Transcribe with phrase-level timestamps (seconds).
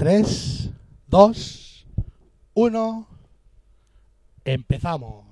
[0.00, 0.70] 3,
[1.08, 1.86] 2,
[2.54, 3.08] 1.
[4.46, 5.26] Empezamos.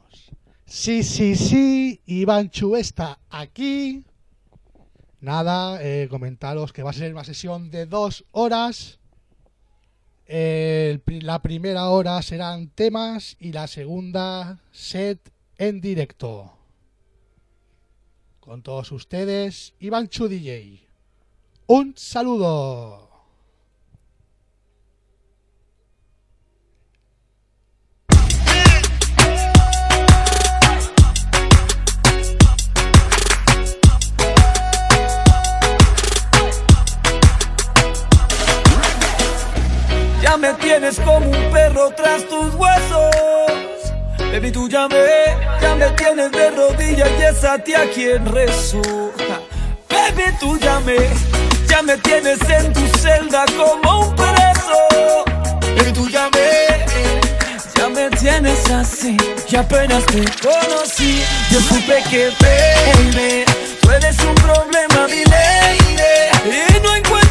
[0.67, 4.05] Sí, sí, sí, Iván Chu está aquí.
[5.23, 8.99] Nada, eh, comentaros que va a ser una sesión de dos horas.
[10.27, 16.53] La primera hora serán temas y la segunda set en directo.
[18.39, 20.87] Con todos ustedes, Iván Chu DJ.
[21.69, 23.08] Un saludo.
[40.29, 43.15] Ya me tienes como un perro tras tus huesos.
[44.31, 44.99] Baby, tú ya me,
[45.59, 48.83] ya me tienes de rodillas y es a ti a quien rezo.
[49.89, 50.99] Baby, tú ya me,
[51.67, 55.25] ya me tienes en tu celda como un preso.
[55.79, 56.85] Baby, tú ya me,
[57.75, 59.17] ya me tienes así.
[59.49, 63.45] Y apenas te conocí, yo supe que, baby,
[63.81, 65.97] tú eres un problema, mi lady.
[66.45, 67.28] Y no encuentro.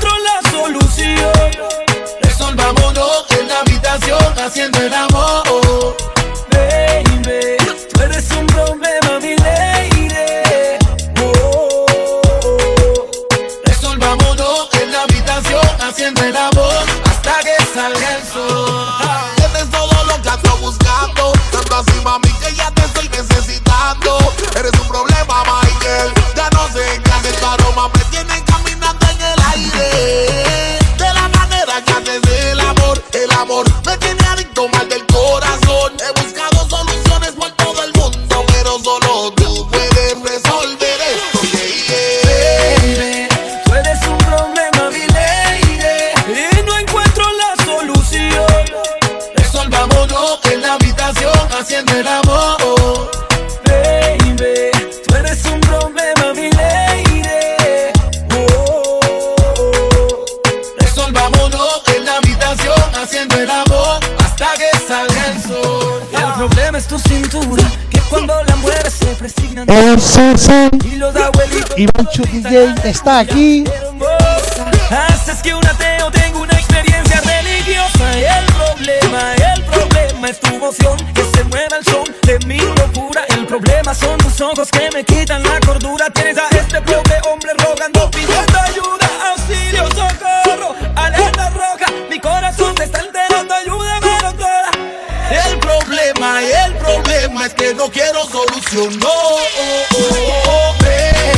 [2.67, 5.95] Resolvámonos en la habitación haciendo el amor.
[6.51, 7.55] Baby,
[7.93, 10.09] tú eres un problema, mi lady.
[11.21, 11.85] Oh,
[12.43, 13.07] oh,
[14.81, 16.56] en la habitación haciendo el amor
[69.87, 70.01] El
[71.77, 73.63] Y Chu DJ está aquí.
[74.91, 78.19] Haces que un ateo tenga una experiencia religiosa.
[78.19, 83.23] El problema, el problema es tu emoción que se mueva al son de mi locura.
[83.29, 85.56] El problema son tus ojos que me quitan la
[97.77, 98.99] no quiero solución.
[98.99, 100.75] No, oh, oh.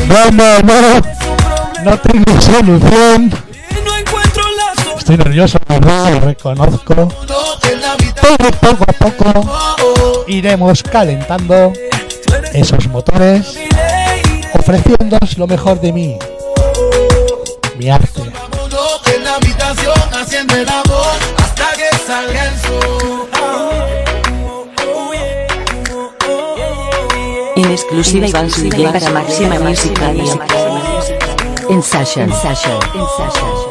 [0.08, 1.02] No, no, no.
[1.84, 3.30] No tengo solución.
[3.30, 4.98] no.
[4.98, 6.96] Estoy nervioso, verdad, lo reconozco.
[6.96, 7.10] No.
[8.22, 11.74] Pero poco a poco iremos calentando
[12.54, 13.58] esos motores,
[14.54, 16.18] ofreciéndoos lo mejor de mí,
[17.78, 18.22] mi arte.
[20.12, 20.56] Haciendo
[27.72, 30.40] exclusiva Iván Suille para Máxima Music Radio.
[31.70, 33.69] En Session.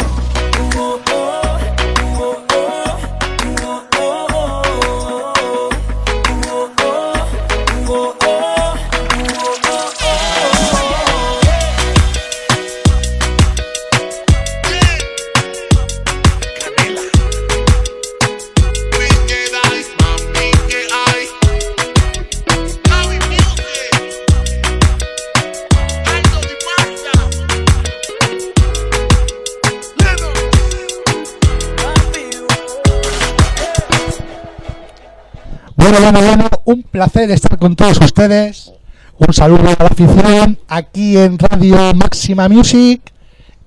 [36.01, 38.73] Bueno, bueno, un placer estar con todos ustedes.
[39.19, 43.03] Un saludo a la afición aquí en Radio Máxima Music.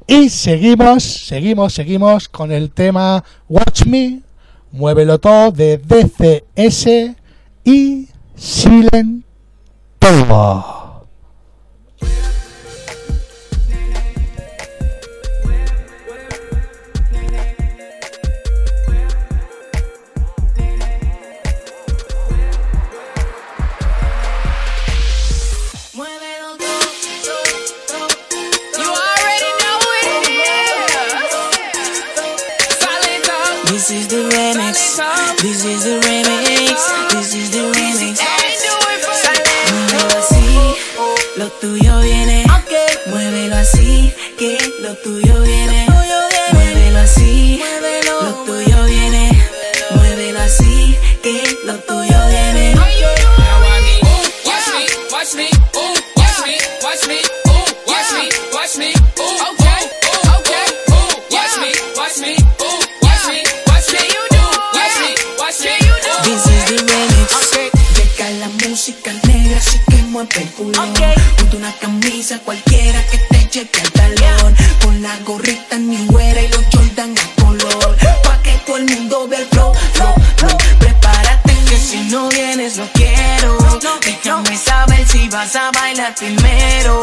[0.08, 4.22] Y seguimos, seguimos, seguimos con el tema Watch Me,
[4.72, 7.18] Muévelo Todo de DCS
[7.66, 9.26] y Silent
[10.00, 10.81] Todo.
[35.62, 36.82] This is the remix,
[41.38, 42.46] lo tuyo viene.
[43.54, 44.96] Así, que lo
[46.98, 47.62] así,
[48.10, 49.30] lo tuyo viene.
[49.94, 52.31] Muévelo así, que lo tuyo viene.
[70.12, 70.94] como especulón.
[71.38, 74.56] Ponte una camisa cualquiera que te cheque al talón.
[74.82, 77.98] Con la gorrita ni güera y los Jordan a color.
[78.24, 80.58] Pa' que todo el mundo vea el flow, flow, flow.
[80.80, 83.58] Prepárate que si no vienes no quiero.
[84.06, 87.00] Déjame saber si vas a bailar primero.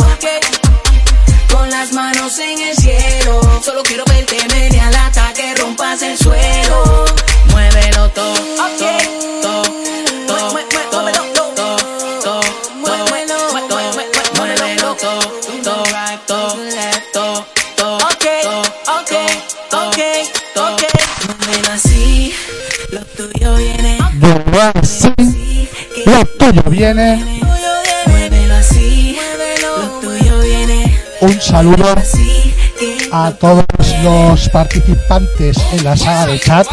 [1.51, 3.41] Con las manos en el cielo.
[3.65, 7.08] Solo quiero verte, ven al ataque, rompas el suelo.
[24.59, 25.69] va así,
[26.05, 27.41] lo tuyo viene.
[31.21, 31.95] Un saludo
[33.13, 33.65] a todos
[34.03, 36.67] los participantes en la saga de chat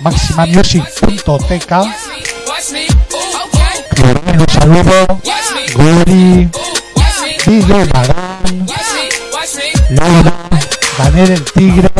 [0.00, 1.72] maximamusic.tk
[4.38, 5.20] un saludo
[5.74, 6.48] Gori
[7.44, 8.66] DJ Magán
[9.90, 10.67] Lola
[10.98, 11.90] Daniel el Tigre,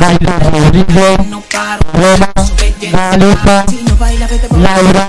[0.00, 1.16] Baila Rodrigo,
[1.92, 2.32] Roma,
[3.12, 3.66] Aleja,
[4.56, 5.08] Laura,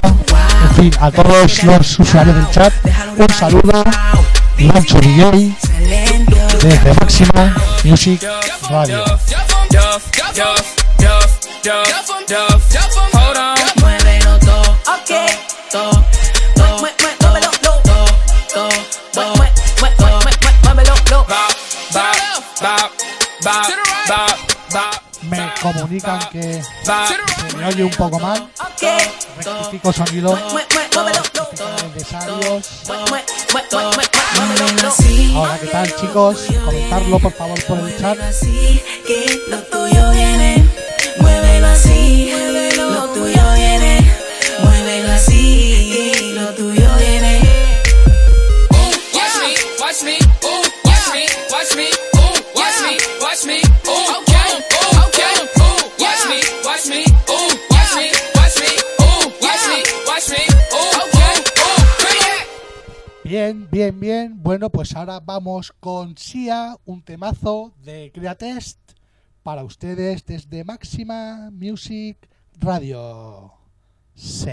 [0.64, 2.74] en fin, a todos los usuarios del chat,
[3.18, 3.84] un saludo,
[4.58, 5.56] Rancho DJ,
[6.62, 8.22] desde Máxima Music
[8.70, 9.06] Radio.
[25.24, 28.48] Me comunican que se me oye un poco mal.
[29.38, 30.38] Rectifico sonido.
[35.36, 36.46] Ahora, ¿qué tal, chicos?
[36.63, 38.18] Comentarlo, por favor, por el chat.
[39.48, 40.69] Lo tuyo viene.
[41.18, 42.31] Muévelo así.
[42.78, 43.44] Lo tuyo
[63.45, 64.42] Bien, bien, bien.
[64.42, 68.80] Bueno, pues ahora vamos con Sia, un temazo de Createst
[69.44, 72.18] para ustedes desde Máxima Music
[72.59, 73.53] Radio.
[74.15, 74.50] Sí.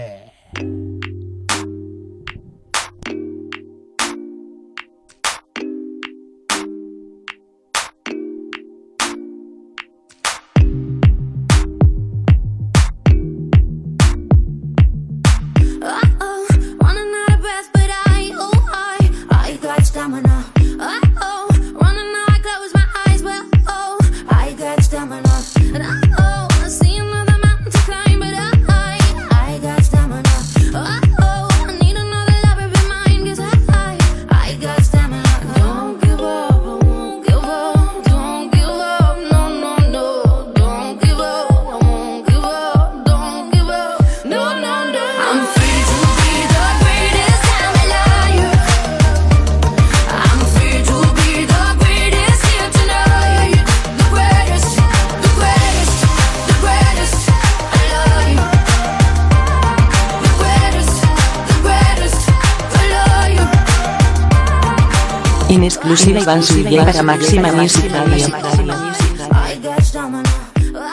[66.23, 68.27] van Iván Zuluaga Máxima Music Radio.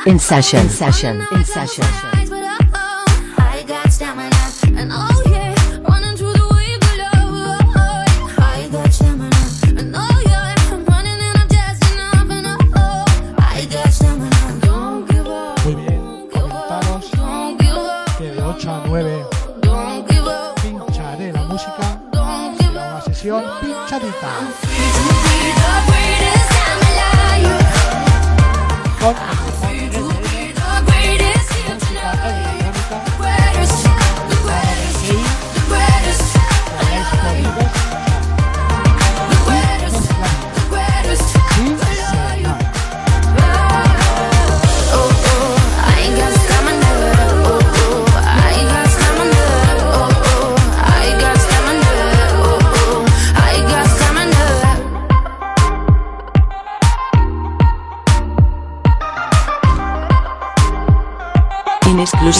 [0.04, 0.62] In session.
[0.62, 1.26] In session.
[1.32, 2.19] In session.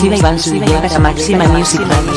[0.03, 2.13] a Maxima Music Radio.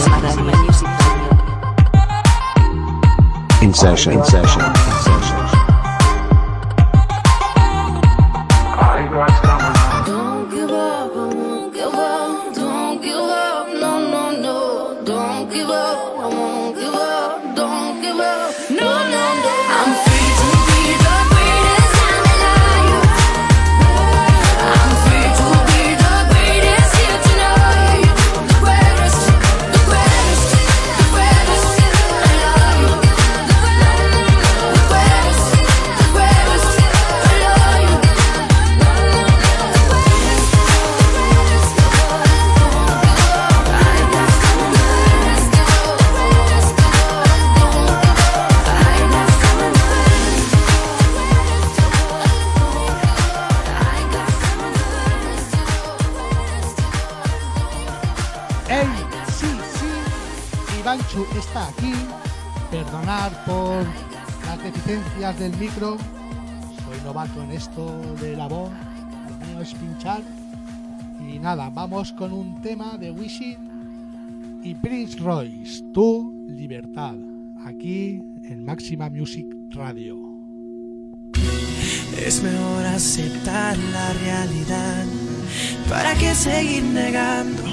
[3.59, 4.13] In session.
[4.13, 4.82] In session.
[72.03, 77.15] Vamos con un tema de Wishing y Prince Royce, Tu Libertad,
[77.65, 80.17] aquí en Máxima Music Radio.
[82.17, 85.05] Es mejor aceptar la realidad.
[85.88, 87.63] ¿Para qué seguir negando?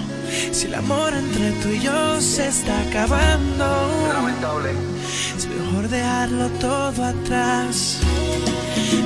[0.52, 3.66] Si el amor entre tú y yo se está acabando.
[4.12, 4.70] Lamentable.
[5.37, 7.99] Es mejor dejarlo todo atrás.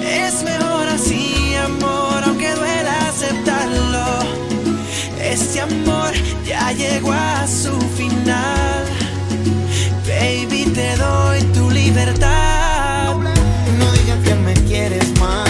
[0.02, 4.53] Es mejor así, amor, aunque duela aceptarlo.
[5.34, 6.12] Este amor
[6.46, 8.84] ya llegó a su final.
[10.06, 13.16] Baby, te doy tu libertad.
[13.16, 15.43] No digas que me quieres más.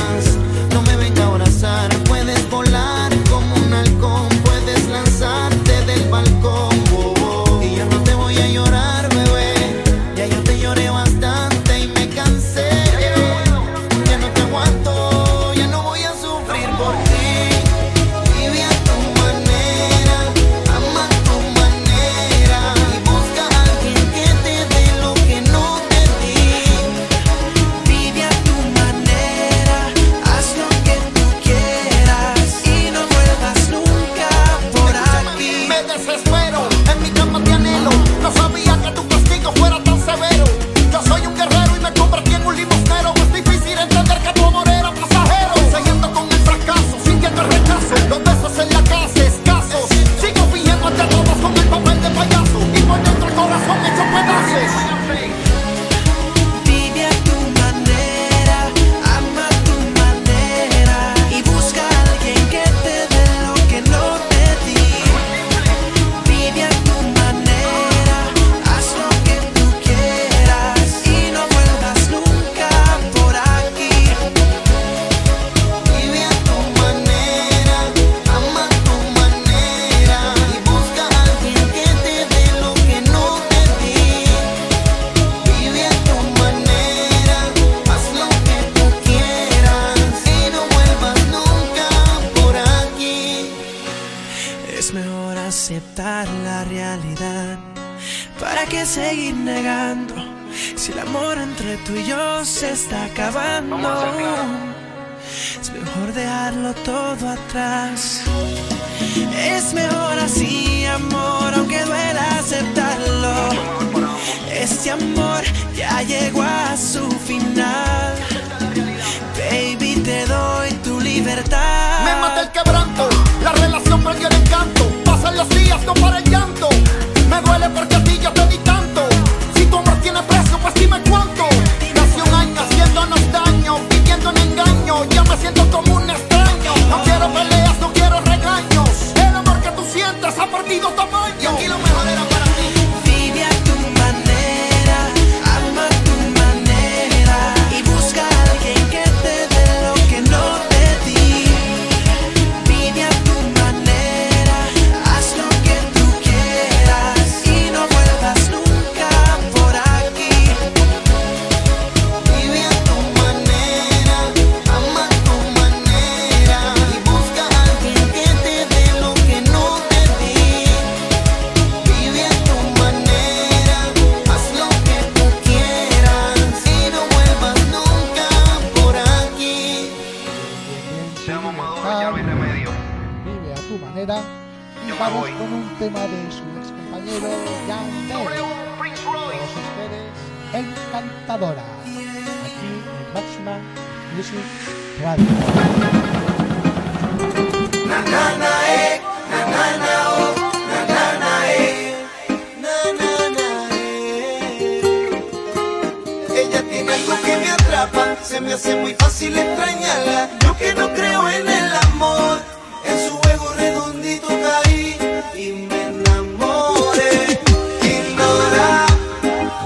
[208.67, 210.31] Es muy fácil extrañarla.
[210.43, 212.39] Yo que no creo en el amor,
[212.87, 214.97] en su juego redondito caí
[215.37, 217.41] y me enamoré.
[217.83, 218.87] Ignora,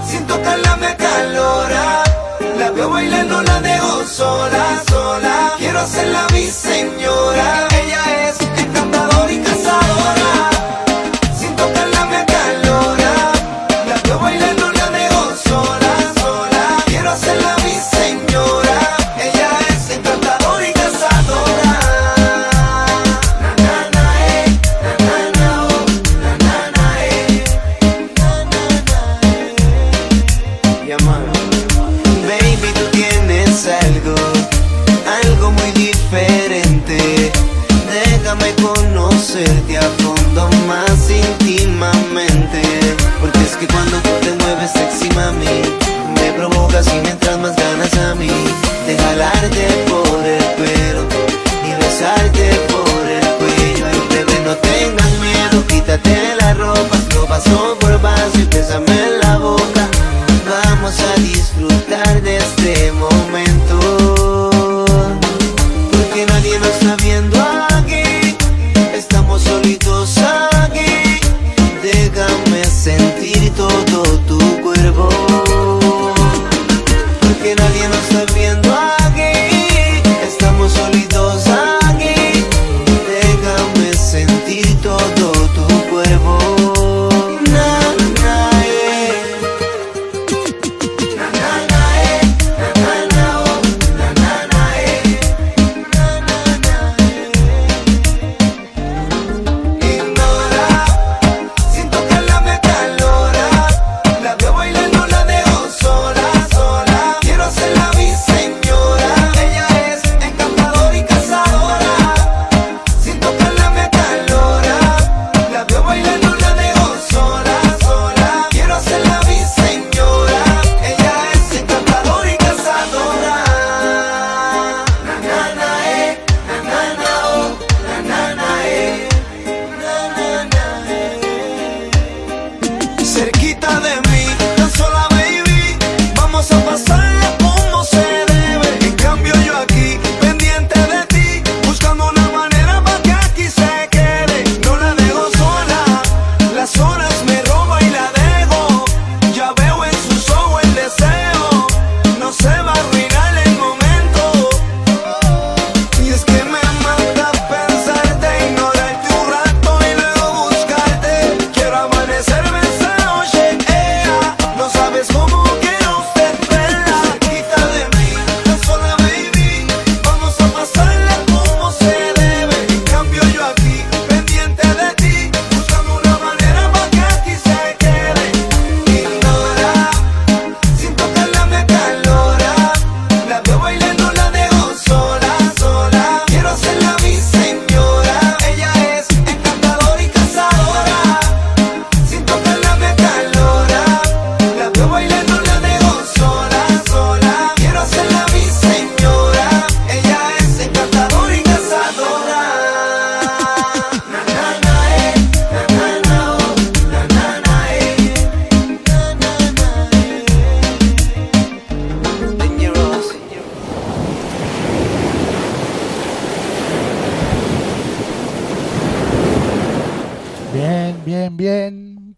[0.05, 2.03] sin tocarla me calora.
[2.57, 5.53] La veo bailando, la dejo sola, sola.
[5.57, 7.68] Quiero hacerla mi señora.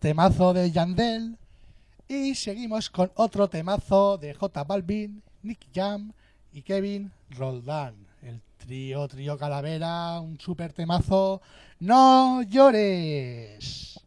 [0.01, 1.37] Temazo de Yandel.
[2.07, 6.11] Y seguimos con otro temazo de J Balvin, Nick Jam
[6.51, 8.07] y Kevin Roldán.
[8.23, 11.39] El trío, trío calavera, un super temazo.
[11.79, 13.99] No llores.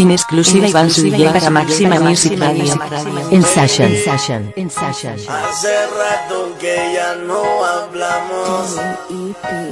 [0.00, 2.72] En exclusiva Iván Subiel para Máxima Music Radio.
[3.30, 3.94] En session.
[4.02, 4.50] session.
[4.56, 5.16] En session.
[5.28, 8.80] Hace rato que ya no hablamos.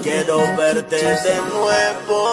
[0.02, 2.28] Quiero verte de nuevo.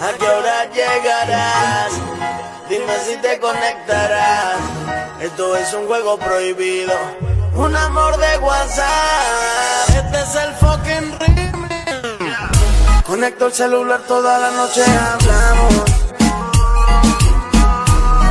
[0.00, 1.92] ¿A qué hora llegarás?
[2.70, 4.56] Dime si te conectarás.
[5.20, 6.94] Esto es un juego prohibido.
[7.54, 9.90] Un amor de WhatsApp.
[9.90, 11.63] Este es el fucking remix.
[13.14, 15.84] Conecto el celular toda la noche hablamos.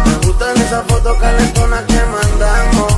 [0.06, 2.94] Me gustan esas fotos calentonas que mandamos.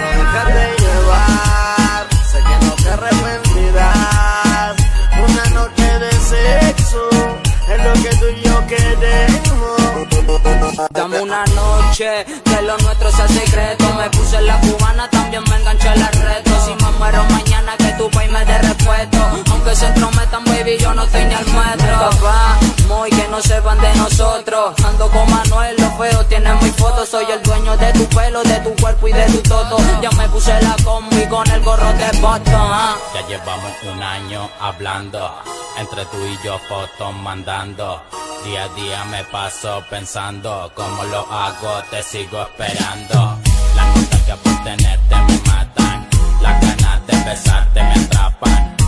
[0.00, 4.76] Déjate llevar, sé que no te arrepentirás.
[5.28, 7.10] Una noche de sexo
[7.68, 9.52] es lo que tú y yo queremos.
[10.88, 13.92] Dame una noche, que lo nuestro sea secreto.
[13.92, 16.50] Me puse la cubana, también me enganché la reto.
[16.64, 19.18] Si me muero mañana, que tu país me dé respeto.
[19.50, 22.10] Aunque se entrometan, baby, yo no estoy ni al metro.
[22.10, 24.74] Papá, muy que no sepan de nosotros.
[24.84, 27.06] Ando con Manuel, lo feo, tienes mi foto.
[27.06, 29.76] Soy el dueño de tu pelo, de tu cuerpo y de tu toto.
[30.02, 32.44] Ya me puse la combi con el gorro de botón.
[32.54, 32.96] ah.
[33.14, 35.34] Ya llevamos un año hablando,
[35.78, 38.02] entre tú y yo fotos mandando.
[38.44, 43.38] Día a día me paso pensando, cómo lo hago, te sigo esperando.
[43.76, 46.08] Las nostalgia por tenerte me matan,
[46.40, 48.11] las ganas de besarte me
[48.42, 48.81] pan.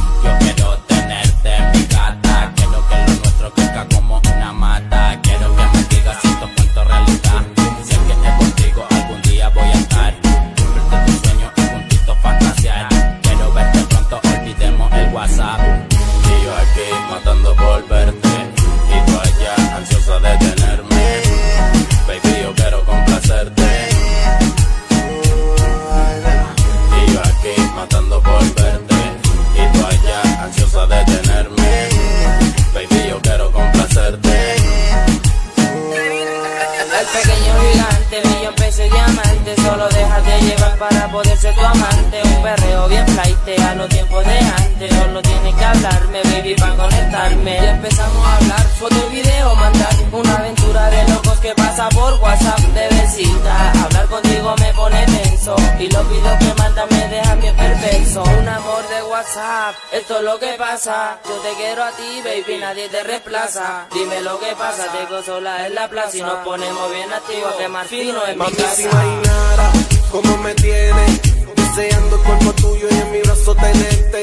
[38.75, 42.23] Pesos diamante Solo déjate llevar para poder ser tu amante.
[42.25, 46.77] Un perreo bien flight a los tiempos de antes Solo tienes que hablarme, baby, para
[46.77, 47.59] conectarme.
[47.63, 52.15] Y empezamos a hablar, foto y video, mandar Una aventura de locos que pasa por
[52.21, 57.41] WhatsApp de besita Hablar contigo me pone tenso Y los videos que mandas me dejan
[57.41, 58.23] bien perverso.
[58.23, 61.19] Un amor de WhatsApp, esto es lo que pasa.
[61.25, 63.87] Yo te quiero a ti, baby, nadie te reemplaza.
[63.93, 67.69] Dime lo que pasa, te sola en la plaza Y nos ponemos bien activos, que
[67.89, 69.71] fino en mi Casa imaginara
[70.11, 71.21] cómo me tienes
[71.55, 74.23] Deseando el cuerpo tuyo y en mi brazo tenerte.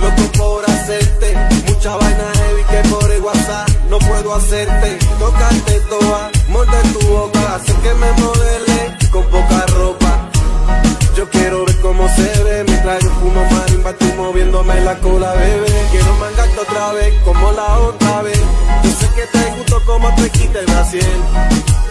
[0.00, 1.34] Loco por hacerte
[1.66, 4.98] Mucha vaina heavy que por el WhatsApp no puedo hacerte.
[5.18, 10.03] Tocarte toda, morder tu boca Hacer que me modele con poca ropa
[11.16, 12.64] Yo quiero ver cómo se ve.
[12.64, 15.88] Mientras yo fumo marimba tú moviéndome la cola, bebé.
[15.90, 18.40] Quiero mangarte otra vez como la otra vez.
[18.82, 21.16] Yo sé que te gusto como te quita el brasier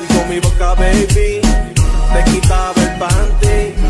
[0.02, 3.83] Y con mi boca, baby Te quitaba el panty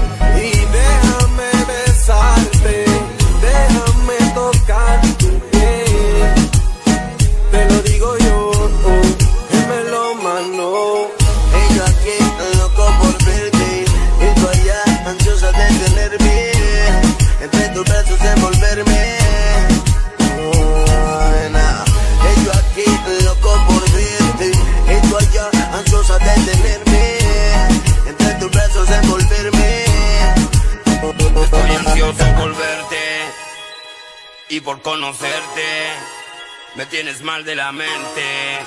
[36.76, 38.60] Me tienes mal de la mente.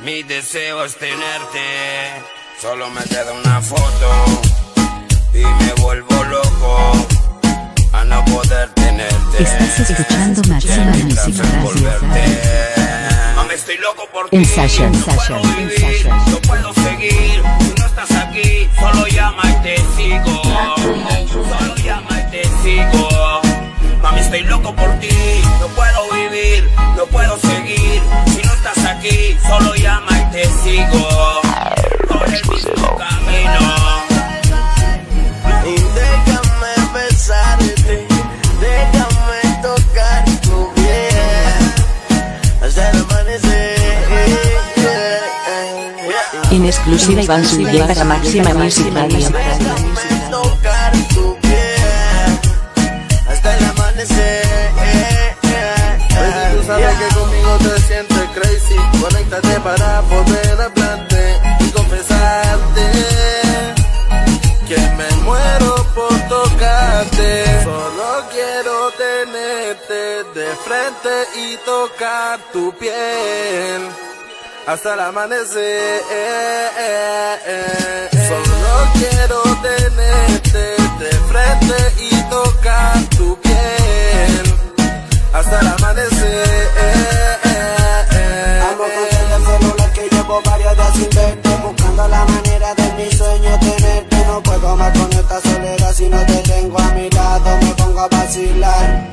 [0.00, 1.60] Mi deseo es tenerte.
[2.60, 4.42] Solo me queda una foto
[5.32, 6.92] y me vuelvo loco
[7.92, 9.42] a no poder tenerte.
[9.44, 12.40] Estás escuchando Máxima envolverte.
[13.36, 14.44] Mami, estoy loco por ti.
[14.44, 16.30] Session, No puedo session, en vivir, session.
[16.32, 17.42] No puedo seguir.
[17.60, 20.42] Si no estás aquí, solo llama y te sigo.
[21.28, 23.19] Solo llama y te sigo.
[24.20, 25.08] Estoy loco por ti.
[25.60, 28.00] No puedo vivir, no puedo seguir.
[28.32, 31.08] Si no estás aquí, solo llama y te sigo.
[32.08, 33.60] Por el mismo camino.
[35.66, 38.06] Y déjame besarte,
[38.60, 41.60] déjame tocar tu piel
[42.62, 43.80] hasta el amanecer.
[46.50, 49.28] En exclusiva Iván Subiel para Máxima Music Radio.
[59.62, 62.86] Para poder hablarte y confesarte
[64.68, 67.62] que me muero por tocarte.
[67.64, 73.82] Solo quiero tenerte de frente y tocar tu piel
[74.66, 76.02] hasta el amanecer.
[78.28, 81.76] Solo quiero tenerte de frente
[82.10, 84.54] y tocar tu piel
[85.32, 87.39] hasta el amanecer.
[90.40, 94.24] Llevo varios días sin verte Buscando la manera de mi sueño tenerte.
[94.26, 98.00] No puedo más con esta soledad si no te tengo a mi lado Me pongo
[98.00, 99.08] a vacilar.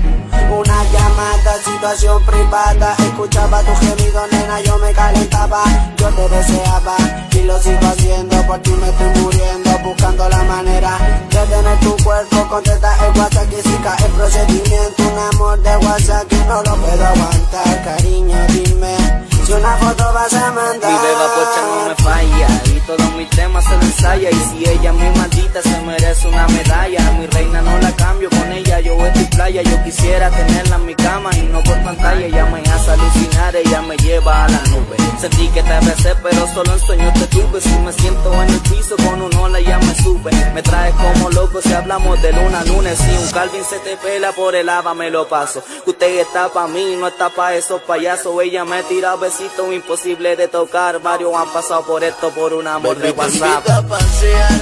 [0.50, 5.64] Una llamada, situación privada Escuchaba tu gemido, nena, yo me calentaba
[5.98, 6.96] Yo te deseaba
[7.34, 10.98] y lo sigo haciendo Por ti me estoy muriendo Buscando la manera
[11.30, 15.04] de tener tu cuerpo Contesta el WhatsApp que si cae el procedimiento.
[15.04, 20.34] Un amor de WhatsApp que no lo puedo aguantar Cariño, dime si una foto vas
[20.34, 20.92] a mandar.
[20.92, 24.30] Mi beba pocha no me falla y todos mis temas se lo ensaya.
[24.30, 27.12] Y si ella mi maldita se merece una medalla.
[27.12, 29.62] Mi reina no la cambio con ella yo estoy playa.
[29.62, 32.26] Yo quisiera tenerla en mi cama y no por pantalla.
[32.26, 34.98] Ella me hace alucinar ella me lleva a la nube.
[35.18, 37.62] Sentí que te besé pero solo en sueños te tuve.
[37.62, 40.32] Si me siento en el piso con un ola ya me sube.
[40.54, 44.34] Me traes como loco si hablamos de luna lunes si un Calvin se te pela
[44.34, 45.64] por el lava me lo paso.
[45.86, 48.36] Usted está pa' mí no está pa' esos payasos.
[48.42, 52.98] Ella me tira besitos imposible de tocar varios han pasado por esto por un amor
[52.98, 54.62] de Baby, te WhatsApp invito a pasear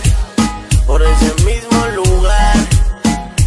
[0.85, 2.55] por ese mismo lugar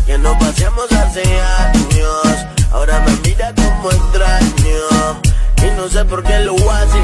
[0.06, 2.46] que nos paseamos hace años.
[2.72, 5.20] Ahora me mira como extraño
[5.56, 6.98] y no sé por qué lo hace.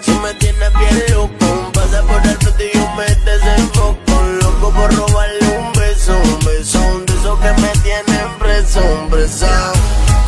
[0.00, 4.22] Si me tienes bien loco, pasa por el frente y yo me desenfoco.
[4.42, 9.46] Loco por robarle un beso, un beso, un beso que me tiene preso, un preso.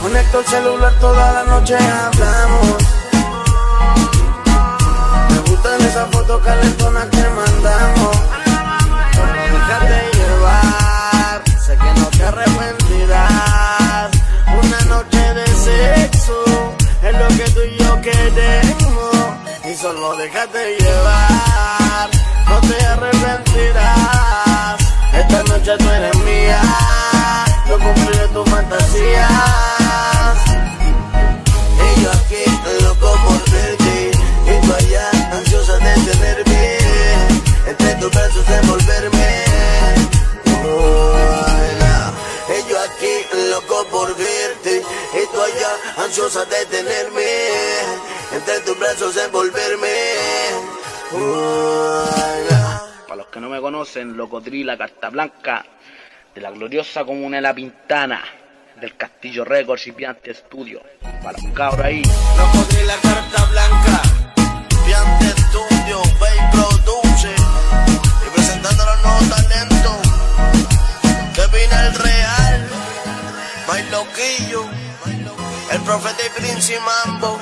[0.03, 3.00] Conecto el celular toda la noche, hablamos.
[5.91, 8.17] Esas fotos calentonas que mandamos.
[9.13, 14.11] Solo déjate llevar, sé que no te arrepentirás.
[14.63, 16.45] Una noche de sexo
[17.03, 19.17] es lo que tú y yo queremos.
[19.69, 22.09] Y solo déjate llevar,
[22.49, 24.79] no te arrepentirás.
[25.13, 26.63] Esta noche tú eres mía,
[27.69, 29.80] yo cumpliré tus fantasías.
[54.01, 55.65] Conocen, Locodrila Carta Blanca,
[56.35, 58.23] de la gloriosa comuna de La Pintana,
[58.81, 60.81] del Castillo Records y Piante Studio.
[61.23, 62.03] Para los cabros ahí.
[62.03, 64.03] Loco la carta blanca
[64.87, 69.97] Piante Studio, Bay Produce Y presentando los nuevos talentos
[71.35, 72.69] Kevin el Real
[73.69, 74.65] May Loquillo
[75.71, 77.39] El Profeta y Prince y Mambo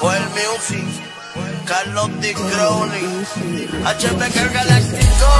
[0.00, 1.13] Joel Music
[1.66, 2.32] Carlos D.
[2.34, 3.26] Crowley
[3.84, 5.30] HP Galáctico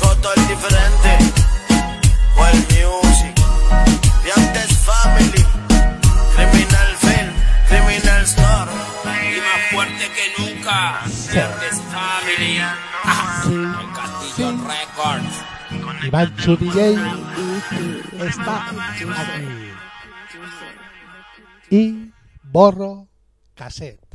[0.00, 1.18] Foto el diferente
[2.34, 3.34] Joel Music
[4.22, 5.46] Piantes Family
[6.36, 7.32] Criminal Film,
[7.68, 8.70] Criminal Store.
[9.04, 11.00] Y más fuerte que nunca.
[11.00, 12.60] Antes Family.
[13.94, 15.34] Castillo Records.
[16.04, 16.76] Iván Chu DJ
[18.20, 19.04] está aquí.
[21.70, 23.08] Y borro
[23.54, 24.05] cassette.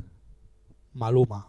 [0.94, 1.46] 马路吗？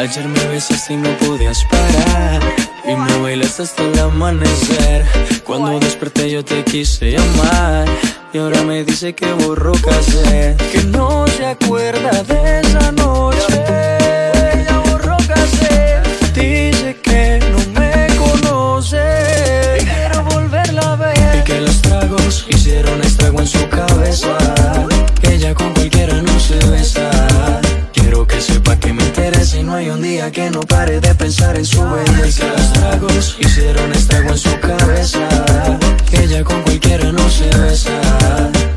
[0.00, 2.40] Ayer me besaste y no podías parar.
[2.88, 5.04] Y me bailaste hasta el amanecer.
[5.44, 7.86] Cuando desperté yo te quise llamar.
[8.32, 10.56] Y ahora me dice que borró cassette.
[10.72, 13.62] Que no se acuerda de esa noche.
[14.54, 16.32] Ella borró cassette.
[16.32, 19.76] Dice que no me conoce.
[19.80, 21.40] Y quiero volverla a ver.
[21.40, 24.38] Y que los tragos hicieron estrago en su cabeza.
[25.20, 27.60] Que ella con cualquiera no se besa
[29.40, 32.46] interesa y no hay un día que no pare de pensar en su belleza.
[32.46, 35.28] Los tragos hicieron estrago en su cabeza.
[36.12, 37.90] Ella con cualquiera no se besa.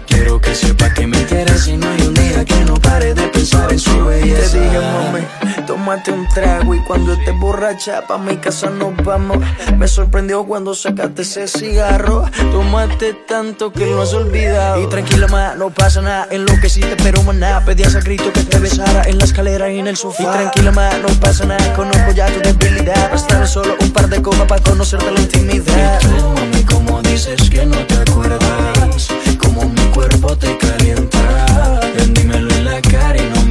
[0.07, 3.27] Quiero que sepa que me interesa y no hay un día que no pare de
[3.27, 4.51] pensar en su belleza.
[4.51, 5.21] Te dije, mami,
[5.65, 9.37] tómate un trago y cuando estés borracha pa' mi casa nos vamos.
[9.77, 12.29] Me sorprendió cuando sacaste ese cigarro.
[12.51, 14.81] Tómate tanto que lo has olvidado.
[14.81, 17.63] Y tranquila ma, no pasa nada, en lo que sí te pero maná.
[17.65, 20.23] Pedías a grito que te besara en la escalera y en el sofá.
[20.23, 23.11] Y tranquila ma, no pasa nada, conozco ya tu debilidad.
[23.11, 25.99] Bastará solo un par de copas para conocerte la intimidad.
[26.01, 31.79] Y tú, mami, como dices que no te acuerdas, como mi cuerpo te calienta.
[31.95, 33.42] Ven, dímelo en la cara y no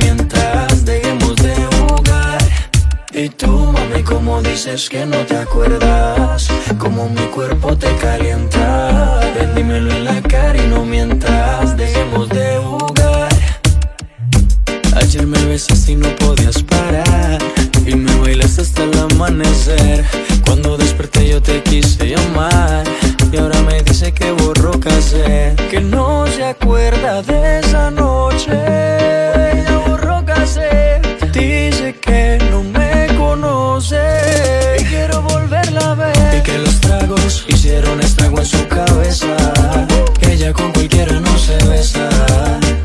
[3.15, 6.49] Y tú, mami, como dices que no te acuerdas,
[6.79, 9.21] como mi cuerpo te calienta.
[9.55, 13.29] Dímelo en la cara y no mientas, dejemos de jugar.
[14.97, 17.39] Ayer me besaste y no podías parar
[17.87, 20.05] Y me bailaste hasta el amanecer
[20.45, 22.85] Cuando desperté yo te quise llamar
[23.33, 29.02] Y ahora me dice que borró casé Que no se acuerda de esa noche
[33.85, 39.37] Y quiero volverla a ver Y que los tragos hicieron estrago en su cabeza
[40.21, 42.09] Ella con cualquiera no se besa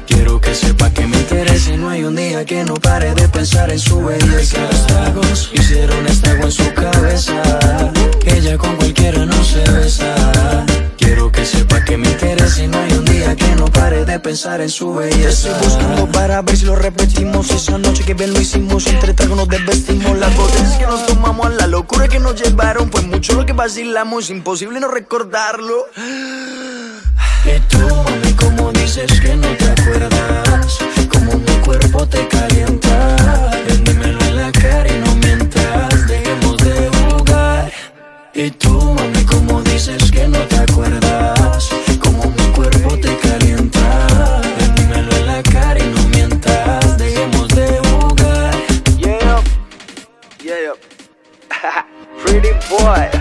[0.08, 3.30] Quiero que sepa que me interesa y no hay un día que no pare de
[3.30, 4.58] pensar en su belleza.
[4.58, 7.44] Que los tragos hicieron estrago en su cabeza.
[8.20, 10.37] Que ella con cualquiera no se besa.
[13.90, 15.50] De pensar en su belleza.
[15.50, 17.50] Estoy buscando para ver si lo repetimos.
[17.52, 20.18] Esa noche que bien lo hicimos, entre tragos nos desvestimos.
[20.18, 22.90] Las botellas que nos tomamos, la locura que nos llevaron.
[22.90, 25.86] Pues mucho lo que vacilamos, imposible no recordarlo.
[27.46, 33.16] Y tú, mami, como dices que no te acuerdas Como mi cuerpo te calienta
[33.66, 37.72] Ven, dímelo en la cara y no mientas Dejemos de jugar
[38.34, 39.07] Y tú, mami,
[52.88, 53.17] what?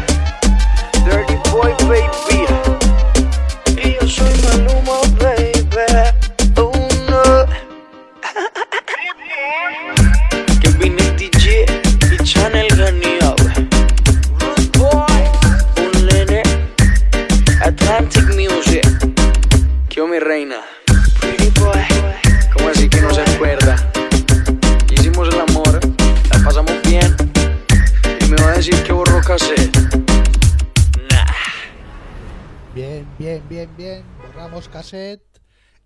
[34.76, 35.40] Cassette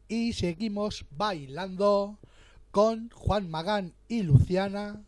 [0.09, 2.19] y seguimos bailando
[2.73, 5.01] con Juan Magán y Luciana.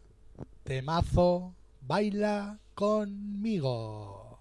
[0.63, 4.39] Temazo, baila conmigo.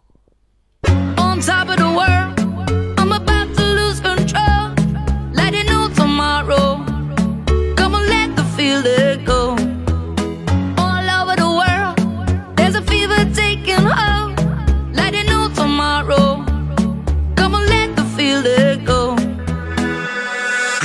[1.17, 2.99] on top of the world.
[2.99, 4.75] I'm about to lose control.
[5.33, 6.85] Let it know tomorrow.
[7.75, 9.55] Come on, let the feeling go.
[10.77, 14.20] All over the world, there's a fever taking hold.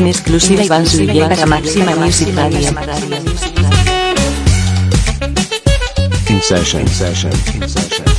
[0.00, 2.70] En exclusiva Iván Zuluaga para Máxima Music Radio.
[6.30, 8.09] In session, session, in session.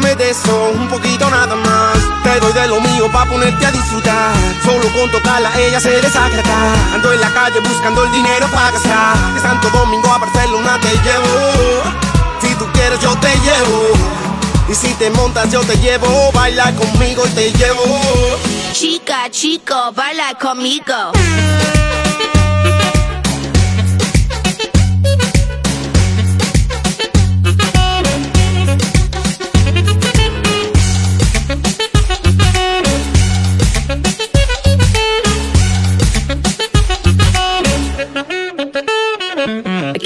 [0.00, 1.98] Dame de eso, un poquito nada más.
[2.22, 4.32] Te doy de lo mío pa' ponerte a disfrutar.
[4.62, 6.94] Solo con tocarla ella se desagrada.
[6.94, 9.16] Ando en la calle buscando el dinero para gastar.
[9.34, 11.82] De Santo Domingo a Barcelona te llevo.
[12.40, 13.88] Si tú quieres yo te llevo.
[14.68, 16.30] Y si te montas yo te llevo.
[16.30, 17.82] Baila conmigo y te llevo.
[18.72, 21.10] Chica, chico, baila conmigo.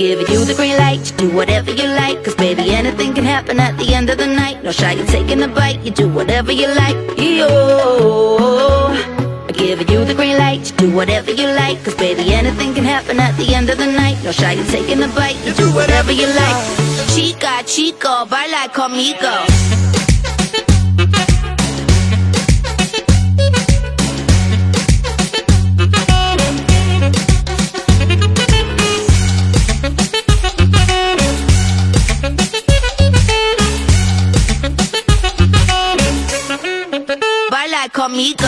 [0.02, 0.98] Giving you the green light.
[1.12, 4.26] You do whatever you like Cause baby anything can happen at the end of the
[4.26, 4.60] night.
[4.64, 6.96] No shy, you're taking a bite, you do whatever you like.
[7.16, 8.88] Yo.
[9.46, 10.68] I'm Giving you the green light.
[10.72, 13.86] You do whatever you like Cause baby anything can happen at the end of the
[13.86, 14.18] night.
[14.24, 16.58] No shy, you're taking a bite, you do whatever you like.
[17.14, 20.01] Chica, chico, baila amigo.
[38.12, 38.46] amigo.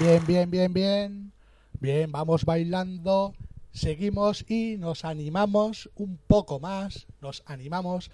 [0.00, 1.32] Bien, bien, bien, bien.
[1.80, 3.34] Bien, vamos bailando.
[3.72, 7.06] Seguimos y nos animamos un poco más.
[7.20, 8.10] Nos animamos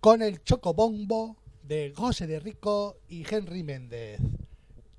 [0.00, 4.20] con el Chocobombo de José de Rico y Henry Méndez.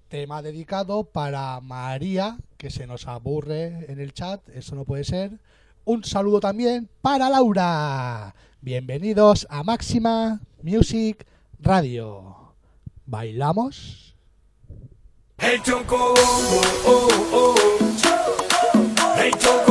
[0.09, 5.39] Tema dedicado para María, que se nos aburre en el chat, eso no puede ser.
[5.85, 8.35] Un saludo también para Laura.
[8.61, 11.25] Bienvenidos a Máxima Music
[11.59, 12.53] Radio.
[13.05, 14.15] ¿Bailamos?
[15.37, 16.61] El Chocobombo.
[16.85, 17.55] Oh, oh.
[19.21, 19.66] El Chocobombo.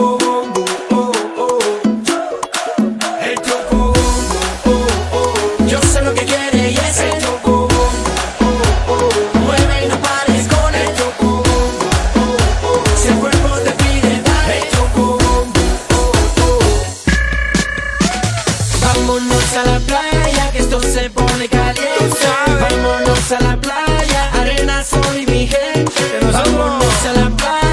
[26.55, 27.66] Vámonos a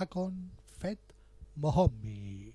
[0.00, 0.98] Akon Fed
[1.60, 2.52] Mohombi.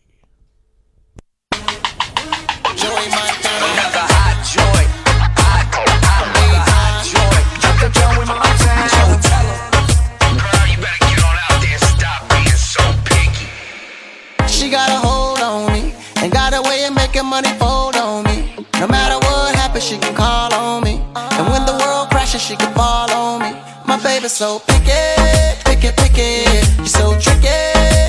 [2.75, 4.83] Joy hot joy.
[5.39, 5.87] Hot, hot,
[6.67, 7.39] hot joy.
[7.79, 9.55] The tell him.
[10.67, 13.47] You better get on out there stop being so picky.
[14.51, 18.25] She got a hold on me and got a way of making money fold on
[18.25, 18.53] me.
[18.81, 21.01] No matter what happens, she can call on me.
[21.15, 23.57] And when the world crashes, she can fall on me.
[23.85, 26.43] My baby's so picky picky, picky.
[26.77, 27.47] You're so tricky,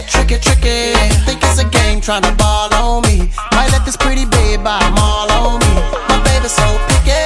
[0.09, 0.93] tricky, tricky.
[1.25, 3.31] Think it's a game trying to ball on me.
[3.53, 5.75] Might let this pretty babe buy 'em all on me.
[6.09, 7.23] My baby's so picky,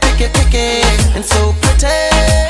[0.00, 0.82] picky, picky.
[1.14, 1.98] And so pretty,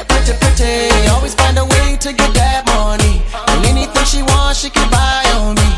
[0.08, 1.08] pretty, pretty.
[1.08, 3.22] Always find a way to get that money.
[3.48, 5.70] And anything she wants, she can buy on me.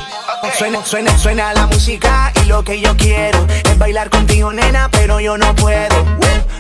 [0.57, 5.21] Suena, suena, suena la música y lo que yo quiero es bailar contigo, nena, pero
[5.21, 6.05] yo no puedo.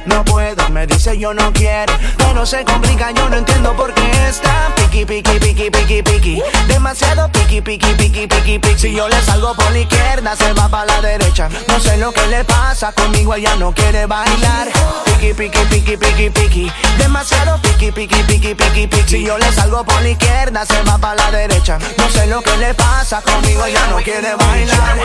[0.06, 1.92] No puedo, me dice yo no quiero.
[2.16, 6.42] Pero se complica, yo no entiendo por qué está piqui, piqui, piqui, piqui, piqui.
[6.66, 8.78] Demasiado piqui, piqui, piqui, piqui, piqui.
[8.78, 11.48] Si yo le salgo por la izquierda, se va para la derecha.
[11.68, 14.68] No sé lo que le pasa, conmigo ella no quiere bailar.
[15.04, 16.72] Piqui, piqui, piqui, piqui, piqui.
[16.98, 19.08] Demasiado piqui, piqui, piqui, piqui, piqui.
[19.08, 21.78] Si yo le salgo por la izquierda, se va para la derecha.
[21.98, 24.98] No sé lo que le pasa, conmigo ella no quiere bailar.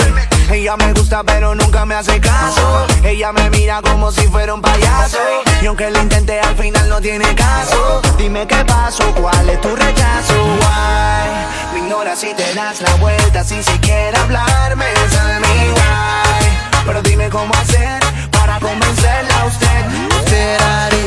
[0.49, 2.86] Ella me gusta, pero nunca me hace caso.
[3.03, 5.18] Ella me mira como si fuera un payaso.
[5.61, 8.01] Y aunque lo intenté, al final no tiene caso.
[8.18, 10.34] Dime qué pasó, cuál es tu rechazo.
[10.59, 11.74] Why?
[11.74, 14.86] Me ignoras si te das la vuelta sin siquiera hablarme.
[15.09, 16.86] Tell me why.
[16.86, 17.99] Pero dime cómo hacer
[18.32, 19.86] para convencerla a usted.
[20.26, 21.03] Ferrari,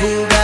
[0.00, 0.35] Bugatti.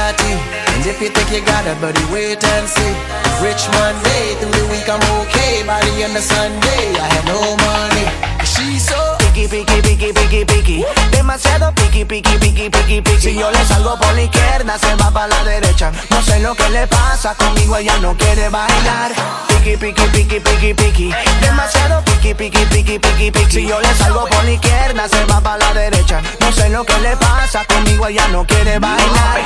[0.82, 2.94] And if you think you got it, buddy, wait and see.
[3.38, 5.62] Rich Monday, through the week I'm okay.
[5.64, 8.06] By the end of Sunday, I had no money.
[8.44, 10.84] She's so piqui, piqui, piqui, piqui, piqui.
[11.10, 13.20] Demasiado piqui, piqui, piqui, piqui, piqui.
[13.20, 15.90] Si yo le salgo por la izquierda, se va para la derecha.
[16.10, 19.12] No sé lo que le pasa, conmigo ella no quiere bailar.
[19.48, 21.14] Piqui, piqui, piqui, piqui, piqui.
[21.40, 23.52] Demasiado piqui, piqui, piqui, piqui, piqui.
[23.52, 26.20] Si yo le salgo por la izquierda, se va para la derecha.
[26.40, 29.40] No sé lo que le pasa, conmigo ella no quiere bailar.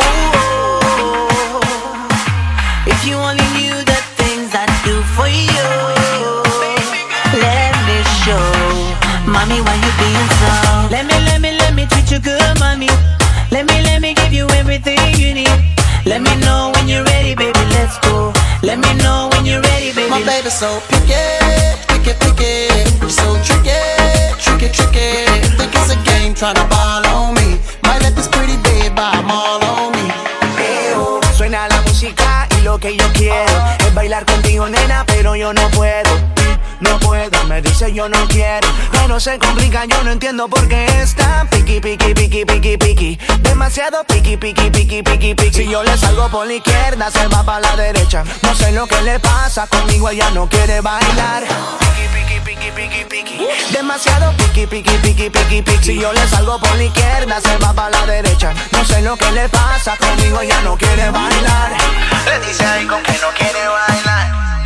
[2.86, 6.42] If you only knew the things I do for you,
[7.40, 9.05] let me show.
[9.26, 10.88] Mommy, why you being so?
[10.90, 12.88] Let me, let me, let me treat you good, mommy.
[13.50, 15.50] Let me, let me give you everything you need.
[16.04, 17.58] Let me know when you're ready, baby.
[17.74, 18.32] Let's go.
[18.62, 20.10] Let me know when you're ready, baby.
[20.10, 21.18] My baby's so picky,
[21.88, 22.70] picky, picky.
[23.10, 23.74] So tricky,
[24.38, 25.26] tricky, tricky.
[25.58, 27.58] Think it's a game trying to ball on me.
[27.82, 30.06] Might let this pretty babe buy 'em all on me.
[30.62, 33.52] Eo, Suena la música y lo que yo quiero
[33.86, 36.35] es bailar contigo, nena, pero yo no puedo.
[36.80, 38.68] No puedo, me dice yo no quiero.
[38.92, 43.18] Pero se complica, yo no entiendo por qué está piqui, piqui, piqui, piqui, piqui.
[43.40, 45.52] Demasiado piqui, piqui, piqui, piqui, piqui.
[45.52, 48.24] Si yo le salgo por la izquierda, se va para la derecha.
[48.42, 51.44] No sé lo que le pasa, conmigo ella no quiere bailar.
[51.78, 53.46] Piqui, piqui, piqui, piqui, piqui.
[53.72, 55.84] Demasiado piqui, piqui, piqui, piqui, piqui.
[55.84, 58.52] Si yo le salgo por la izquierda, se va para la derecha.
[58.72, 61.72] No sé lo que le pasa, conmigo ella no quiere bailar.
[62.26, 64.65] Le dice ahí con que no quiere bailar.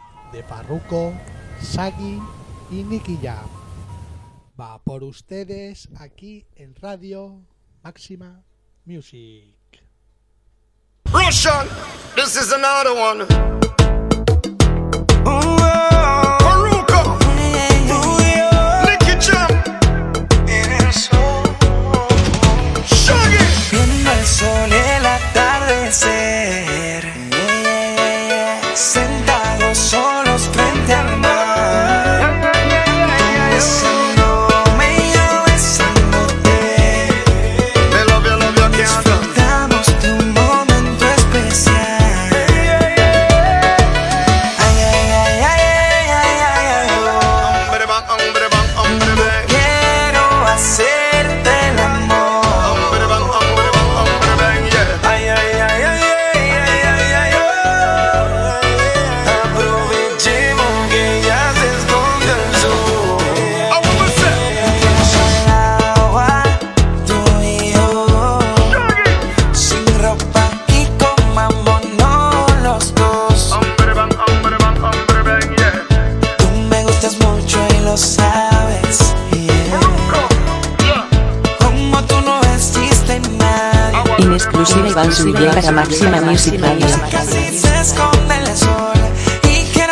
[0.31, 1.13] de Farruko,
[1.61, 2.19] Sagi
[2.71, 3.47] y Nicky Jam.
[4.59, 7.41] Va por ustedes aquí en Radio
[7.83, 8.43] Máxima
[8.85, 9.57] Music.
[11.11, 11.67] Russian,
[12.15, 13.27] this is another one.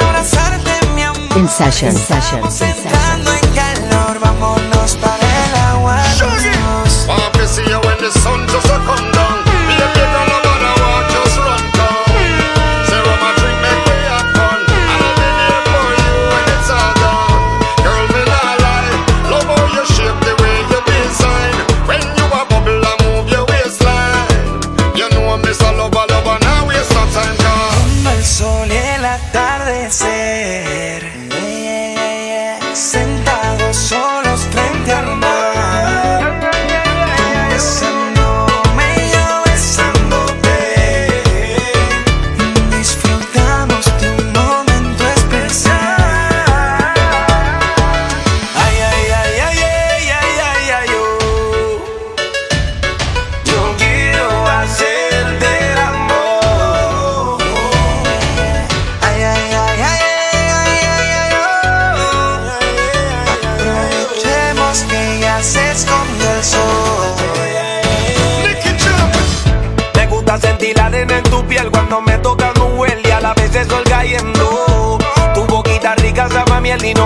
[0.02, 1.38] Abrazarte mi amor.
[1.38, 1.94] En session,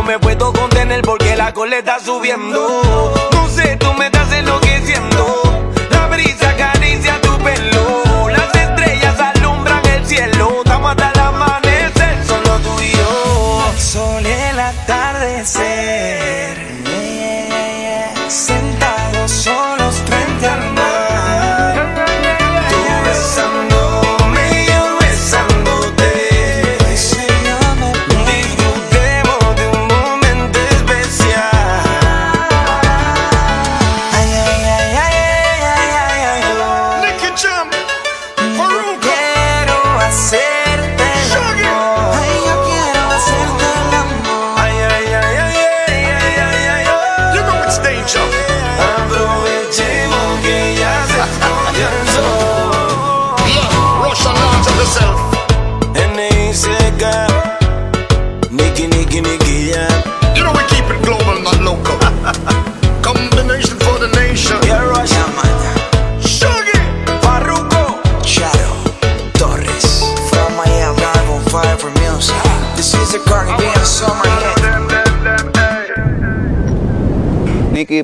[0.04, 2.84] no me puedo contener porque la cola está subiendo.
[3.32, 5.44] No sé, tú me estás enloqueciendo.
[5.90, 8.30] La brisa acaricia tu pelo.
[8.30, 10.62] Las estrellas alumbran el cielo.
[10.64, 13.72] Estamos hasta el amanecer, solo tú y yo.
[13.78, 16.63] Sol el atardecer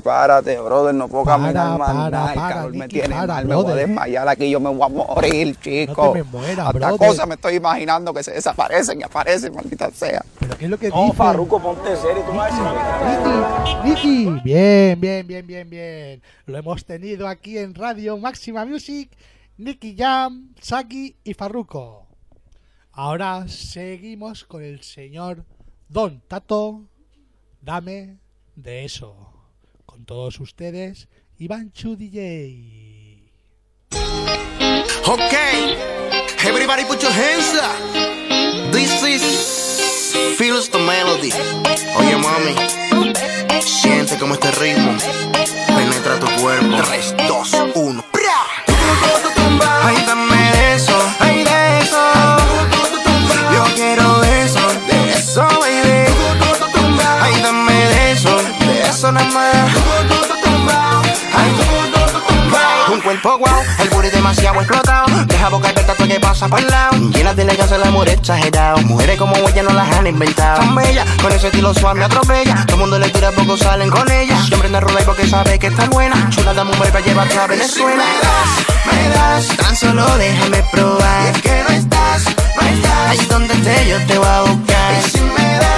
[0.02, 2.30] Párate, brother, no puedo Para, caminar más para, nada.
[2.34, 4.70] El para, calor me Nicky, tiene para, mal, me voy a desmayar aquí, yo me
[4.70, 6.06] voy a morir, chico.
[6.06, 6.97] No te me mueras, Hasta brother.
[7.08, 10.24] cosas me estoy imaginando que se desaparecen y aparecen, maldita sea.
[10.39, 11.16] ¿Pero qué es lo que No, dice?
[11.18, 16.22] Farruko, ponte serio, tú me vas a decir Nicky, Nicky, bien, bien, bien, bien, bien.
[16.45, 19.10] Lo hemos tenido aquí en Radio Máxima Music,
[19.58, 22.08] Nicky Jam, Saki y Farruko.
[22.91, 25.45] Ahora seguimos con el señor
[25.88, 26.84] Don Tato.
[27.62, 28.18] Dame
[28.56, 29.28] de eso.
[30.00, 33.34] Con todos ustedes, Iván Chu DJ.
[35.06, 35.76] Okay,
[36.47, 38.72] everybody put your hands up.
[38.72, 41.34] This is Feels the Melody.
[41.97, 42.56] Oye, mami,
[43.62, 44.95] siente como este ritmo
[45.68, 46.82] penetra tu cuerpo.
[46.82, 48.06] 3, 2, 1.
[49.84, 50.28] Ay, dame eso,
[63.22, 65.07] cuerpo guau, el booty demasiado explotado.
[65.26, 66.97] Deja boca abierta todo que pasa por el lado.
[67.11, 68.78] Llenas de elegancia, el amor exagerado.
[68.84, 70.59] Mujeres como ella no las han inventado.
[70.59, 72.65] Tan bella, con ese estilo suave me atropella.
[72.65, 74.41] Todo el mundo le tira, poco salen con ella.
[74.43, 76.30] Siempre me rola y porque sabe que está buena.
[76.30, 78.03] Chula de mujer para llevarte a Venezuela.
[78.86, 81.28] Me das, tan solo déjame probar.
[81.28, 82.24] es que no estás,
[82.55, 83.09] no estás.
[83.09, 84.93] Ahí donde esté yo te voy a buscar.
[85.05, 85.68] Y si me das,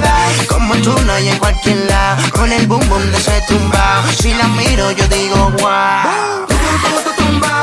[0.00, 0.46] das.
[0.46, 2.22] Como tú no hay en cualquier lado.
[2.32, 4.02] Con el boom boom de ese tumbao.
[4.20, 6.46] Si la miro yo digo wow.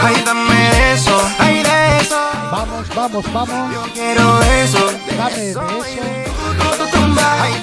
[0.01, 2.17] Ay, dame eso, ay de eso.
[2.51, 3.73] Vamos, vamos, vamos.
[3.73, 4.91] Yo quiero eso.
[5.17, 5.61] Dame de eso.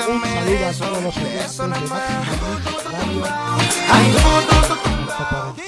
[0.09, 1.67] Un saludo a todos los oyentes de
[2.49, 3.25] Music Radio.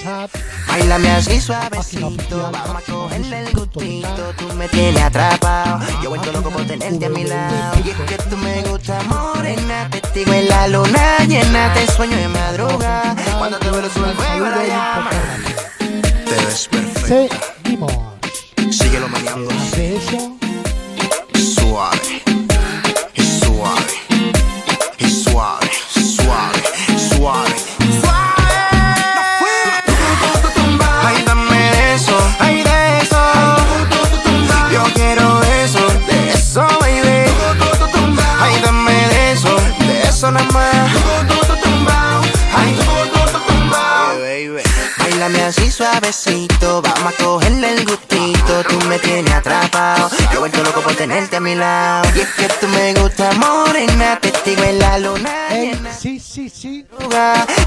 [0.01, 0.31] Chat.
[0.67, 6.51] Bailame así suavecito, vamos a cogerle el gustito, tú me tienes atrapado, yo vuelto loco
[6.51, 10.67] por tenerte a mi lado, y es que tú me gusta morena, testigo en la
[10.67, 15.09] luna llena, te sueño de madrugada, cuando te veo sube el fuego la llama,
[16.25, 17.91] te ves perfecta, Seguimos.
[18.69, 19.07] síguelo
[19.77, 20.37] eso.
[21.33, 22.23] suave,
[45.47, 46.81] así suavecito.
[46.81, 48.63] Vamos a cogerle el gustito.
[48.67, 50.09] Tú me tienes atrapado.
[50.33, 52.07] Yo vuelto loco por tenerte a mi lado.
[52.15, 54.19] Y es que tú me gusta morena.
[54.19, 55.47] Testigo en la luna.
[55.49, 56.85] Ey, sí, sí, sí.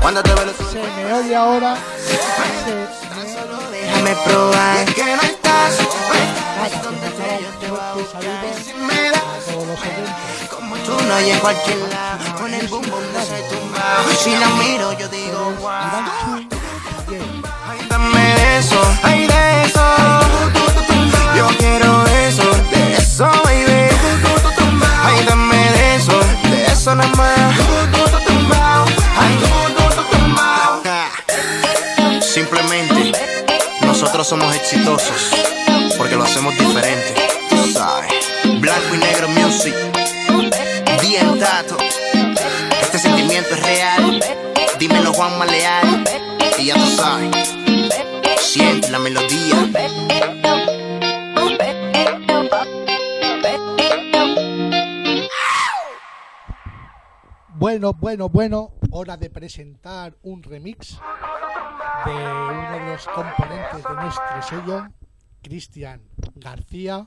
[0.00, 1.76] Cuando te veo Se me oye ahora.
[3.14, 4.76] Solo déjame probar.
[4.76, 5.78] Y es que no estás.
[10.50, 12.34] Como tú no hay en cualquier lado.
[12.38, 14.04] Con el boom boom no se tumba.
[14.18, 16.59] Si la miro, yo digo, wow
[19.02, 19.84] ay de eso.
[21.36, 23.88] Yo quiero eso, de eso, baby.
[25.02, 26.18] Ay, dame de eso,
[26.50, 27.54] de eso nada más.
[32.22, 33.12] Simplemente,
[33.82, 35.30] nosotros somos exitosos
[35.96, 37.14] porque lo hacemos diferente.
[38.60, 39.74] Blanco y negro music,
[41.00, 41.76] bien tato.
[42.80, 44.24] Este sentimiento es real.
[44.78, 46.04] Dímelo, Juan Maleal.
[46.58, 47.59] Y ya tú sabes.
[48.52, 49.70] 100, la melodía.
[57.54, 60.98] Bueno, bueno, bueno, hora de presentar un remix
[62.04, 64.88] de uno de los componentes de nuestro sello,
[65.42, 66.00] Cristian
[66.34, 67.06] García,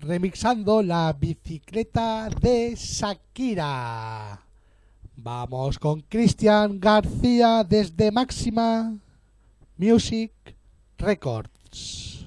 [0.00, 4.38] remixando la bicicleta de Shakira.
[5.16, 8.98] Vamos con Cristian García desde Máxima.
[9.80, 10.54] Music
[11.00, 12.19] Records.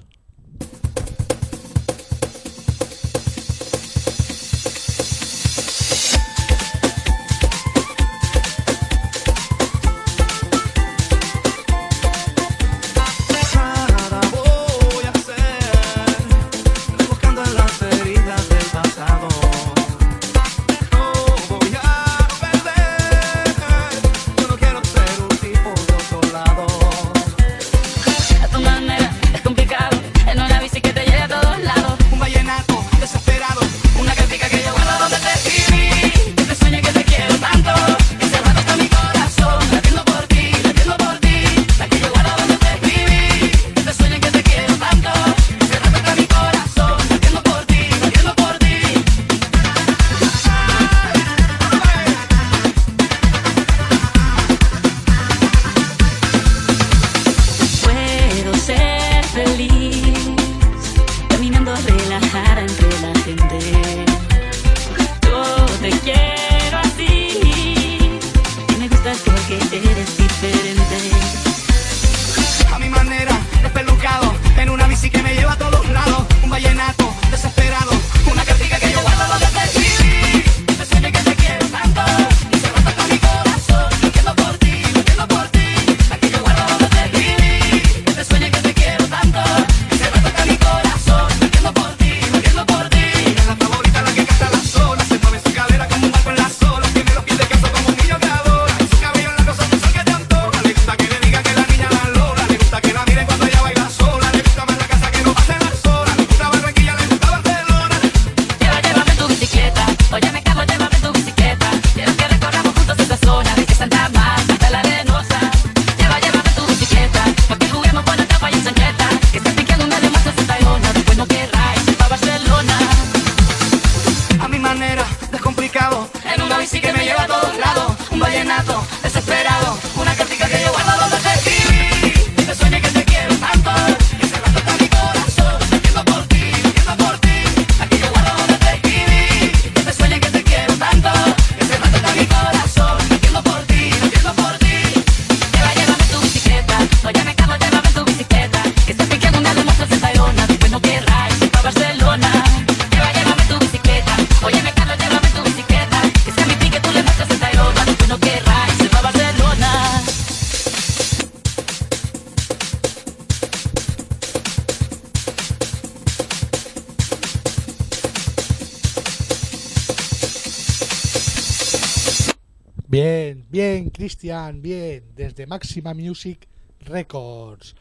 [174.52, 176.46] Bien, desde Máxima Music
[176.80, 177.74] Records.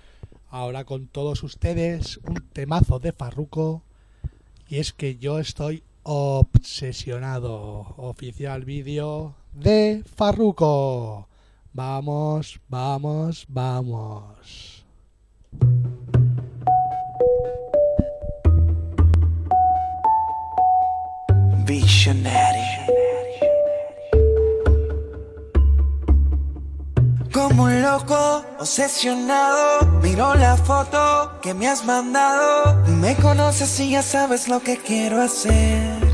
[0.50, 3.84] Ahora con todos ustedes un temazo de Farruco.
[4.70, 7.96] Y es que yo estoy obsesionado.
[7.98, 11.28] Oficial vídeo de Farruco.
[11.74, 14.86] Vamos, vamos, vamos.
[21.66, 22.84] Visionary.
[27.44, 29.86] como un loco, obsesionado.
[30.02, 32.76] Miro la foto que me has mandado.
[33.02, 36.14] Me conoces y ya sabes lo que quiero hacer.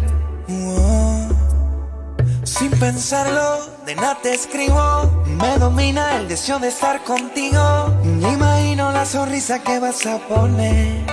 [2.44, 5.24] Sin pensarlo, de nada te escribo.
[5.26, 7.94] Me domina el deseo de estar contigo.
[8.04, 11.06] Me imagino la sonrisa que vas a poner.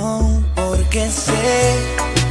[0.00, 2.25] Oh, porque sé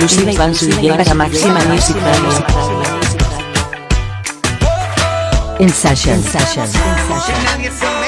[0.00, 2.28] exclusiva Iván Zuluaga para Máxima Music Radio.
[5.58, 6.70] In session, in session, in
[7.60, 7.99] Que session.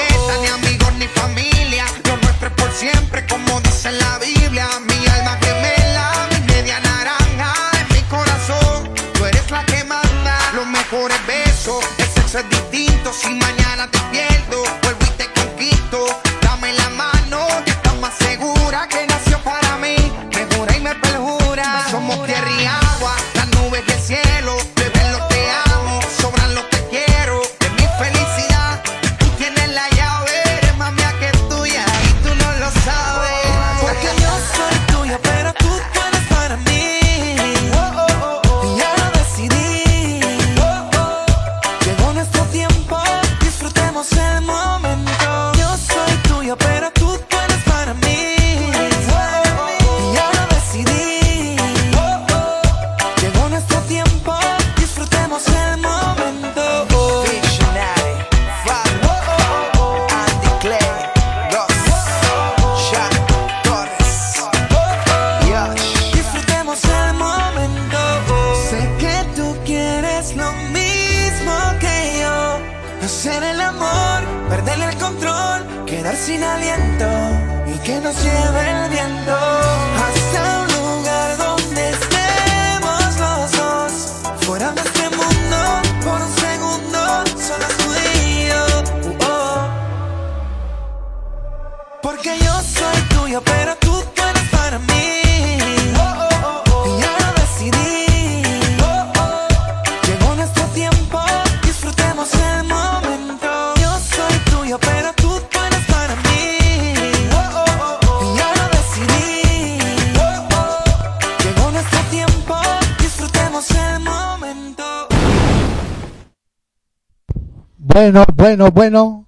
[118.43, 119.25] Bueno, bueno.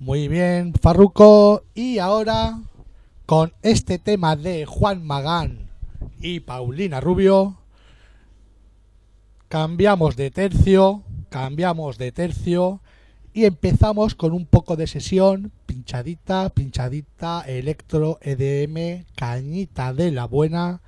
[0.00, 1.62] Muy bien, Farruco.
[1.76, 2.58] Y ahora,
[3.24, 5.70] con este tema de Juan Magán
[6.20, 7.58] y Paulina Rubio,
[9.46, 12.80] cambiamos de tercio, cambiamos de tercio
[13.32, 20.82] y empezamos con un poco de sesión, pinchadita, pinchadita, electro, EDM, cañita de la buena,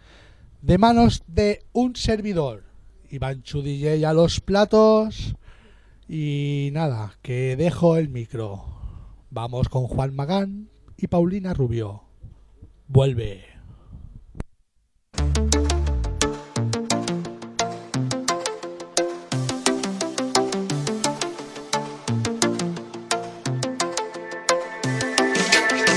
[0.61, 2.65] de manos de un servidor.
[3.11, 5.37] Iván Chu DJ a los platos.
[6.09, 8.63] Y nada, que dejo el micro.
[9.31, 12.03] Vamos con Juan Magán y Paulina Rubio.
[12.89, 13.47] Vuelve.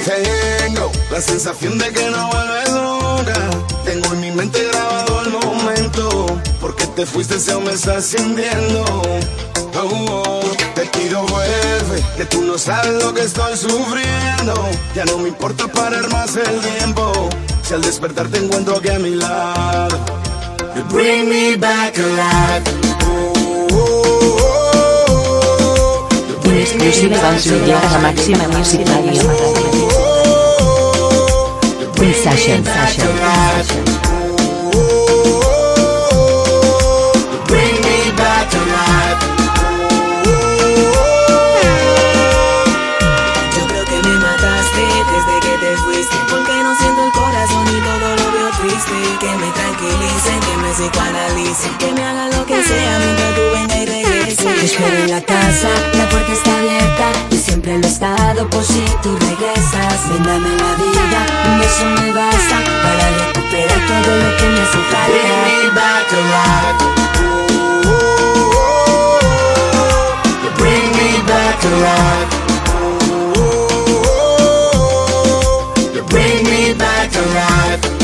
[0.05, 3.49] Tengo la sensación de que no vuelves nunca.
[3.84, 6.26] Tengo en mi mente grabado el momento.
[6.62, 9.03] Porque te fuiste aún me estás sintiendo.
[9.80, 10.42] Oh, oh.
[10.74, 14.54] Te pido vuelve, que tú no sabes lo que estoy sufriendo.
[14.96, 17.30] Ya no me importa parar más el tiempo.
[17.64, 19.98] Si al despertar te encuentro aquí a mi lado.
[20.76, 22.64] You bring me back alive.
[23.06, 23.34] Oh,
[23.72, 24.38] oh,
[25.12, 26.10] oh,
[26.46, 28.00] In Zuluaga para alive.
[28.00, 29.22] Máxima Music Radio.
[32.00, 32.64] In session,
[50.86, 55.10] tranquilicen, que me hagan lo que sea mientras tú venga y regreses Te espero en
[55.10, 60.10] la casa, la puerta está abierta y siempre lo he estado por si tú regresas.
[60.10, 64.78] Ven, dame la vida, un beso me basta para recuperar todo lo que me hace
[64.92, 65.08] falta.
[65.10, 66.80] Bring me back to life.
[70.44, 71.70] You bring me back to.
[75.96, 77.97] You bring me back to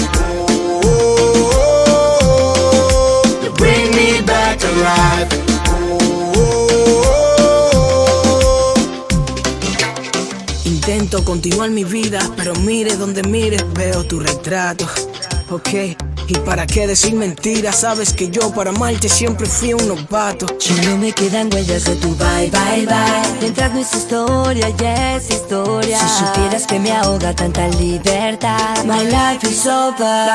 [11.24, 14.86] Intento continuar mi vida, pero mire donde mires, veo tu retrato.
[15.50, 15.70] Ok,
[16.28, 20.46] y para qué decir mentiras, sabes que yo para amarte siempre fui un novato.
[20.60, 23.40] Solo me quedan huellas de tu bye, bye, bye.
[23.40, 25.98] Mientras no es historia, ya es historia.
[26.00, 28.84] Si supieras que me ahoga tanta libertad.
[28.84, 30.28] My life is over.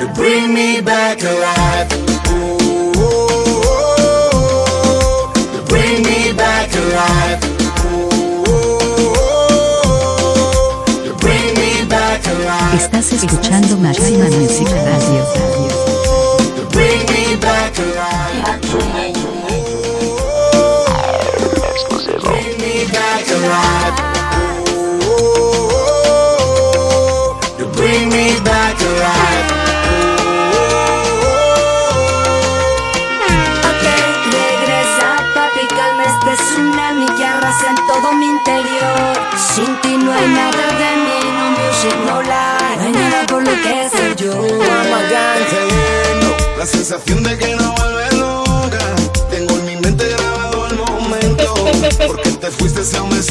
[0.00, 1.88] You bring me back alive.
[1.92, 4.72] You bring me back alive.
[5.52, 7.43] You bring me back alive.
[13.12, 15.44] Escuchando Máxima Música Radio.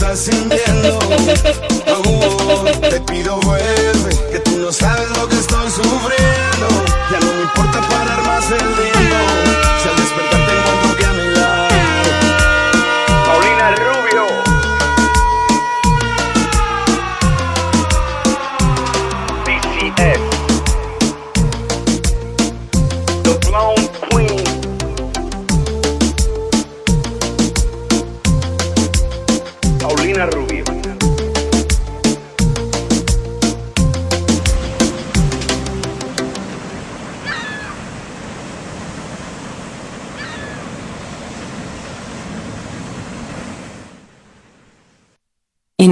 [0.03, 0.99] estás sintiendo.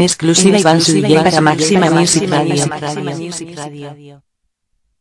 [0.02, 4.24] en exclusiva Iván Sudillé para Máxima Music Radio.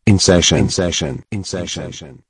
[0.06, 2.22] In session, in session, in session.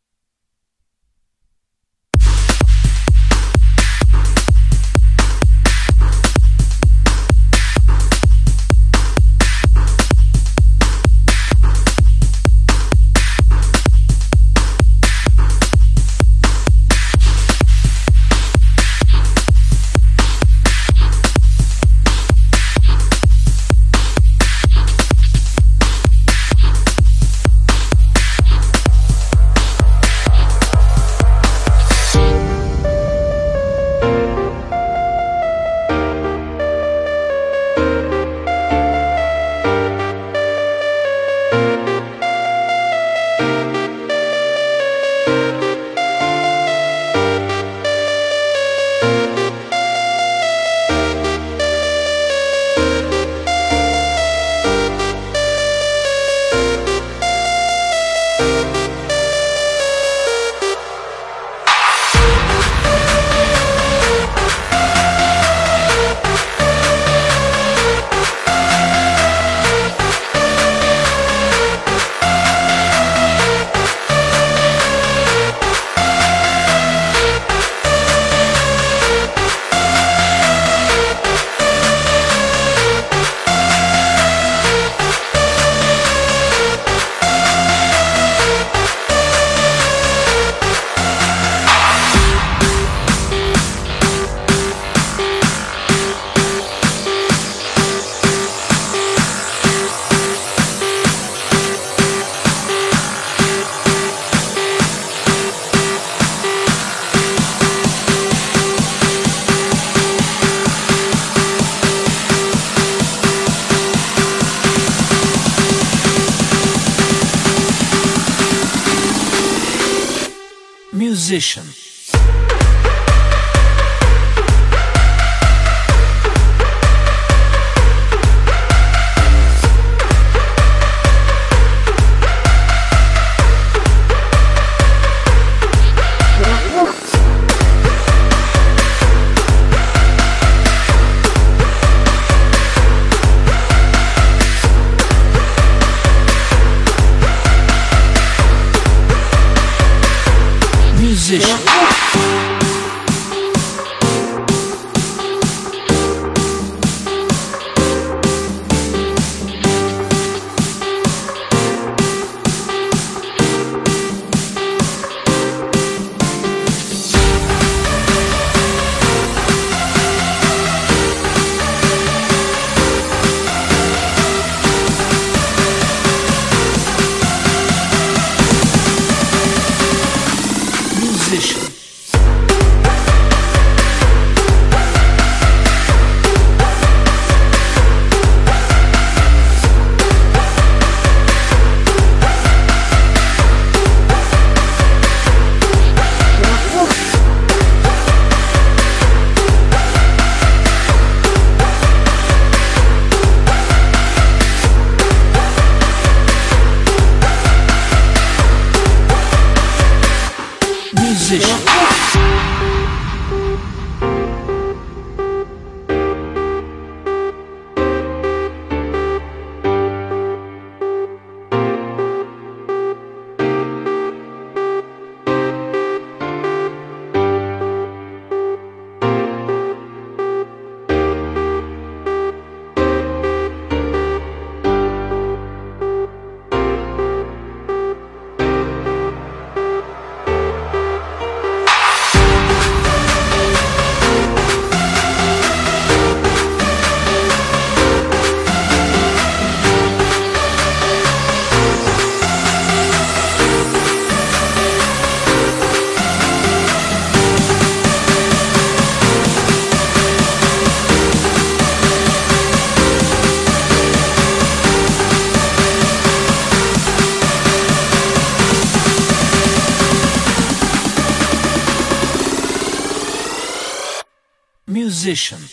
[275.10, 275.49] position.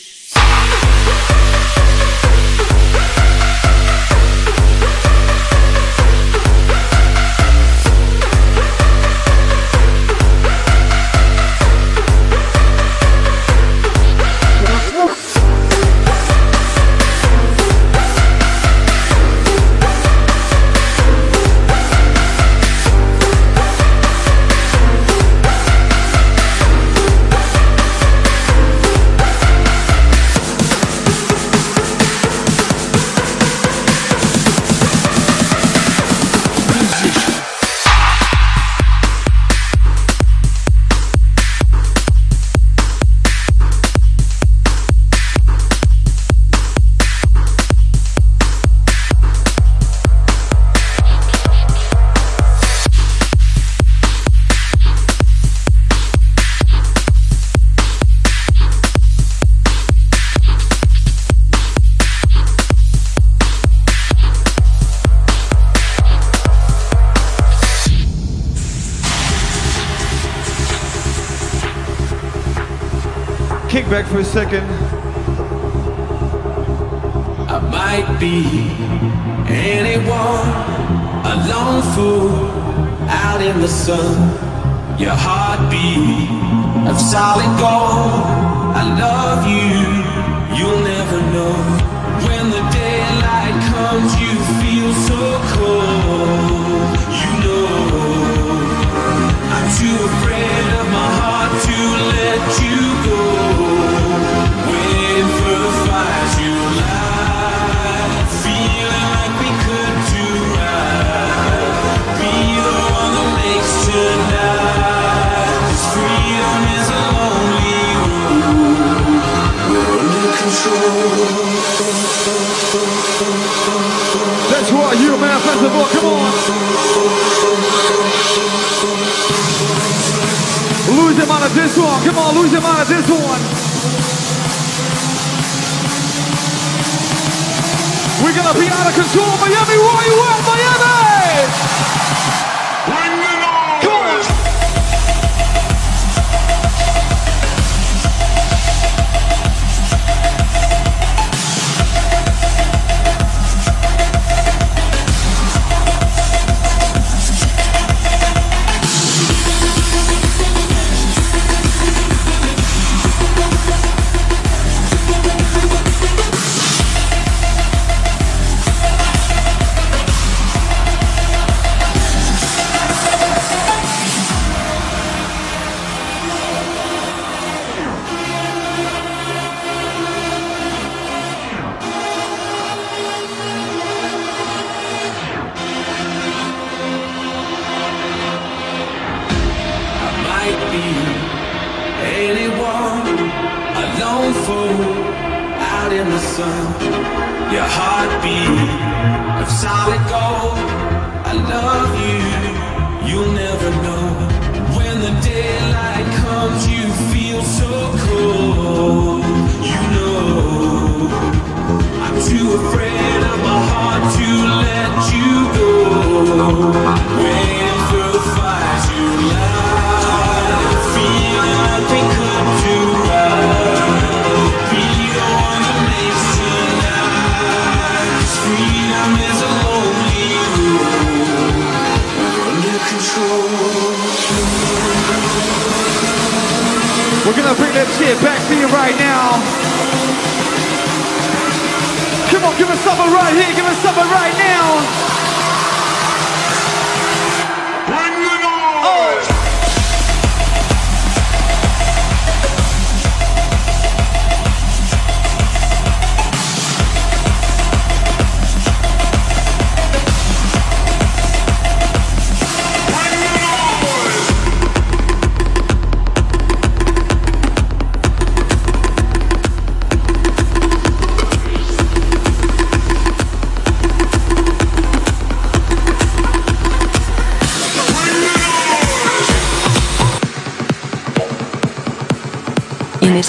[73.97, 74.86] back for a second.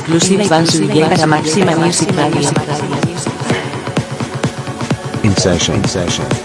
[0.09, 2.51] exclusiva Iván Zubille para Máxima Music Radio.
[5.22, 5.76] In session.
[5.76, 6.38] In session.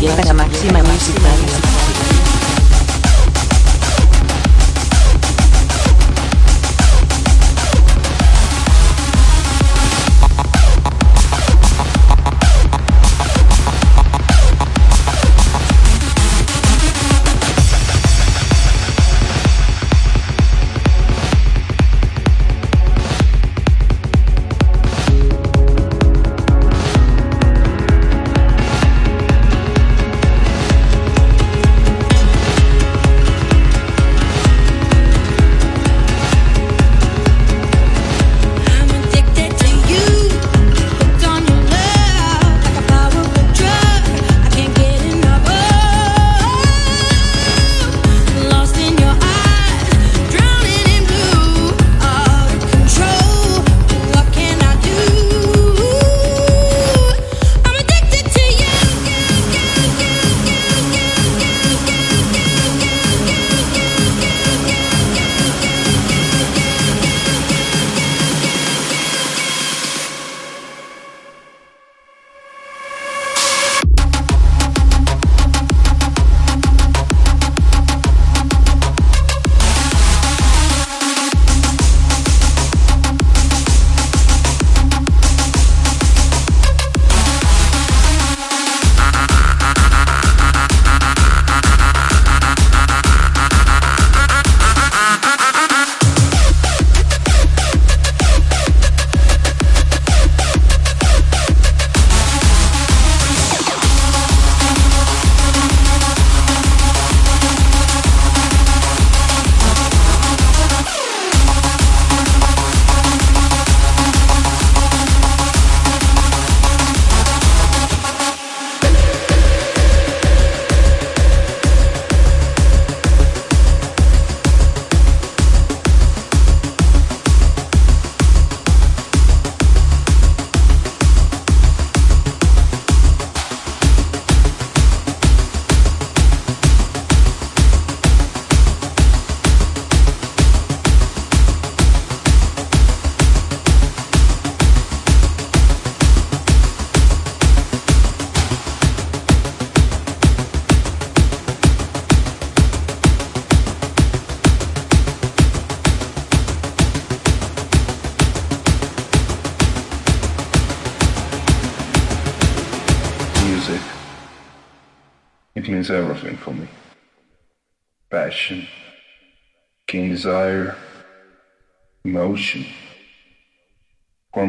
[0.00, 0.47] Belleza más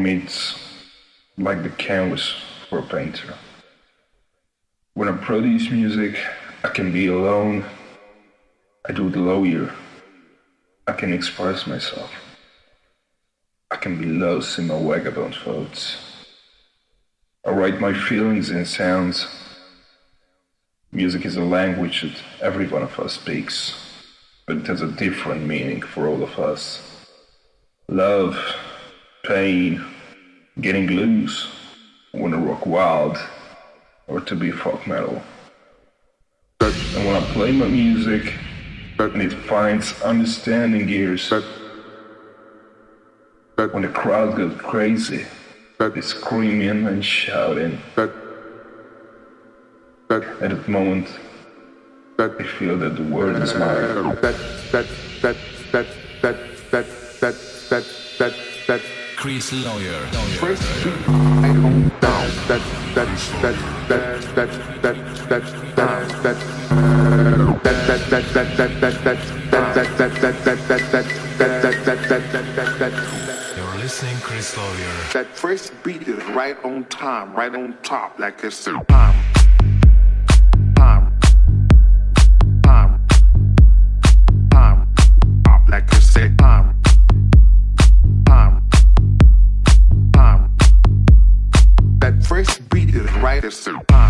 [0.06, 0.58] It's
[1.36, 2.34] like the canvas
[2.68, 3.34] for a painter.
[4.94, 6.18] When I produce music,
[6.64, 7.64] I can be alone.
[8.88, 9.72] I do it lawyer.
[10.86, 12.10] I can express myself.
[13.70, 15.96] I can be lost in my vagabond thoughts.
[17.46, 19.26] I write my feelings in sounds.
[20.92, 23.74] Music is a language that every one of us speaks,
[24.46, 27.06] but it has a different meaning for all of us.
[27.88, 28.36] Love,
[29.22, 29.84] pain,
[30.60, 31.48] getting loose,
[32.12, 33.18] wanna rock wild,
[34.06, 35.22] or to be folk metal.
[36.60, 38.34] And when I play my music,
[38.98, 41.32] and it finds understanding ears,
[43.72, 45.26] when the crowd goes crazy,
[45.78, 47.80] they're screaming and shouting.
[47.96, 48.12] At
[50.10, 51.08] that moment,
[52.18, 52.28] I
[52.58, 54.16] feel that the world is mine.
[54.20, 54.36] That,
[54.72, 54.86] that,
[55.22, 55.36] that,
[55.72, 55.86] that,
[56.20, 56.36] that,
[56.70, 56.86] that,
[57.20, 57.34] that,
[58.18, 58.34] that,
[58.66, 58.99] that.
[59.20, 60.06] Chris Lawyer.
[60.40, 62.30] First beat, I own down.
[62.48, 62.62] That,
[62.94, 63.06] that,
[63.42, 63.54] that,
[63.86, 64.50] that, that, that,
[65.28, 65.44] that,
[65.76, 65.90] that,
[66.22, 66.36] that.
[66.40, 68.32] That, that, that,
[72.08, 73.54] that, that, that, that.
[73.58, 74.94] You're listening, Chris Lawyer.
[75.12, 78.82] That first beat is right on time, right on top, like it's the.
[78.88, 79.39] Time.
[93.42, 94.09] esse through.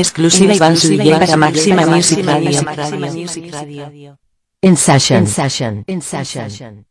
[0.00, 4.18] exclusiva Iván Suille para Máxima Music Radio.
[4.62, 5.20] In session.
[5.22, 5.84] In session.
[5.86, 6.84] In session.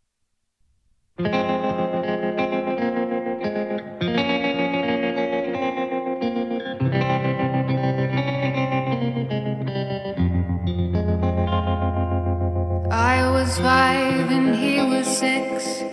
[12.92, 15.84] I was five and he was six.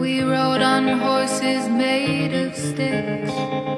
[0.00, 3.77] We rode on horses made of sticks.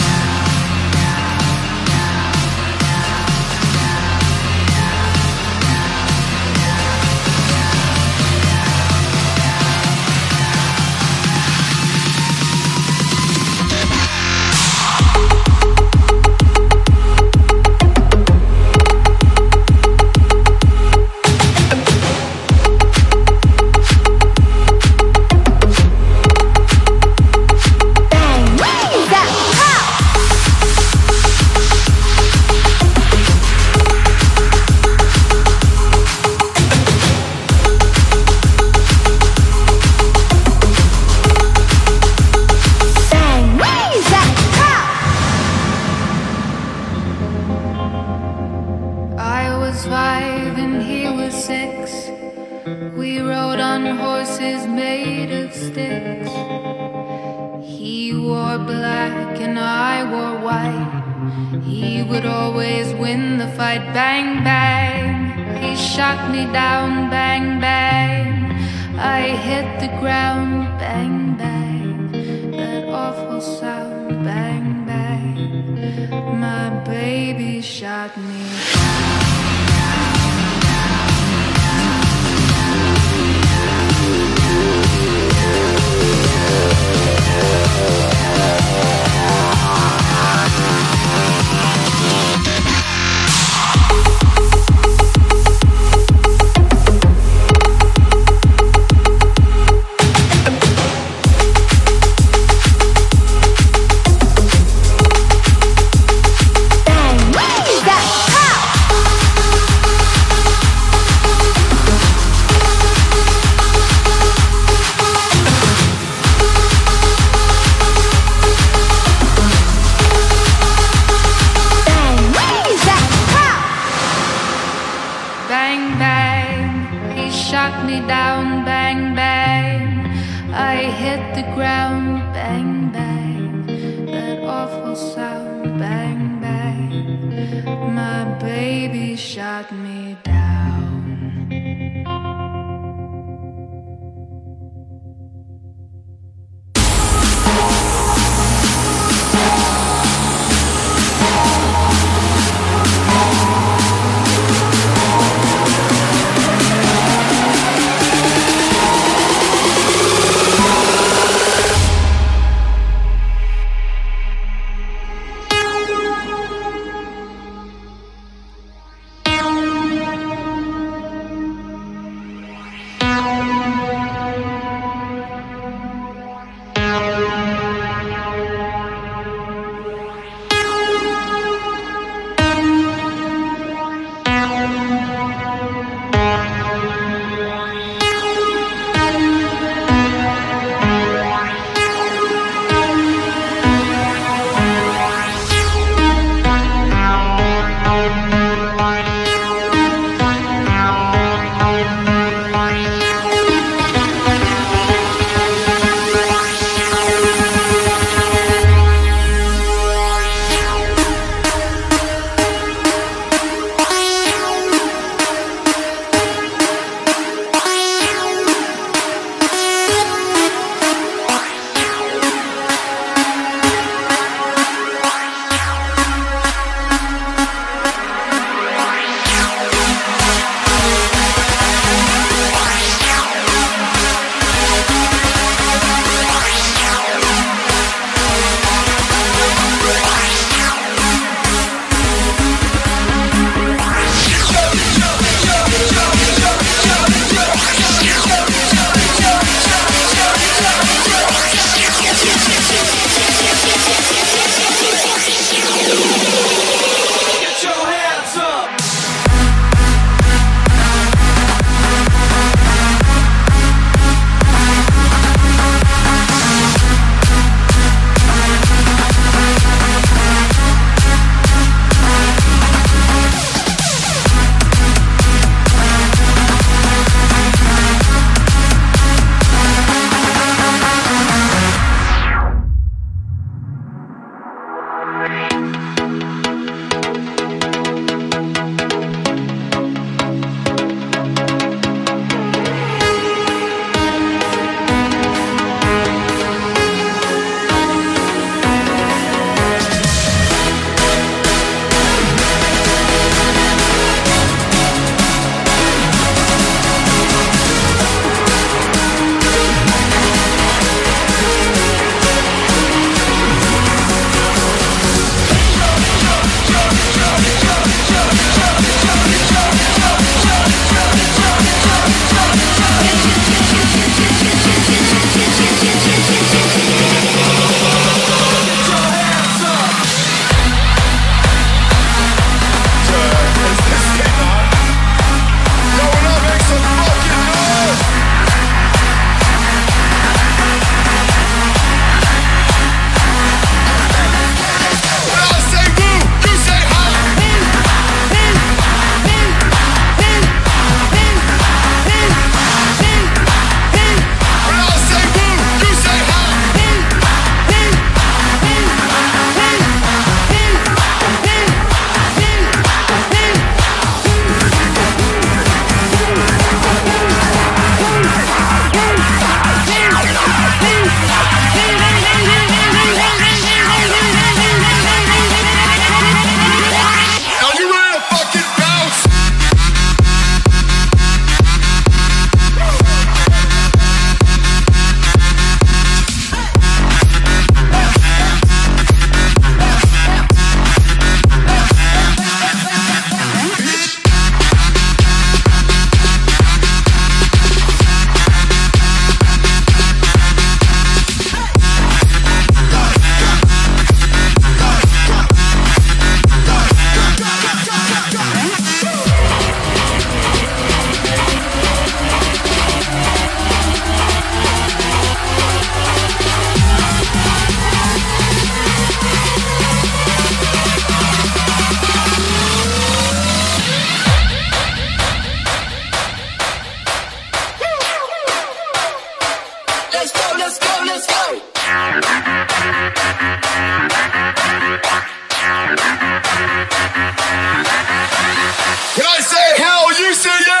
[439.15, 440.07] Can I say hell?
[440.19, 440.80] You say yeah.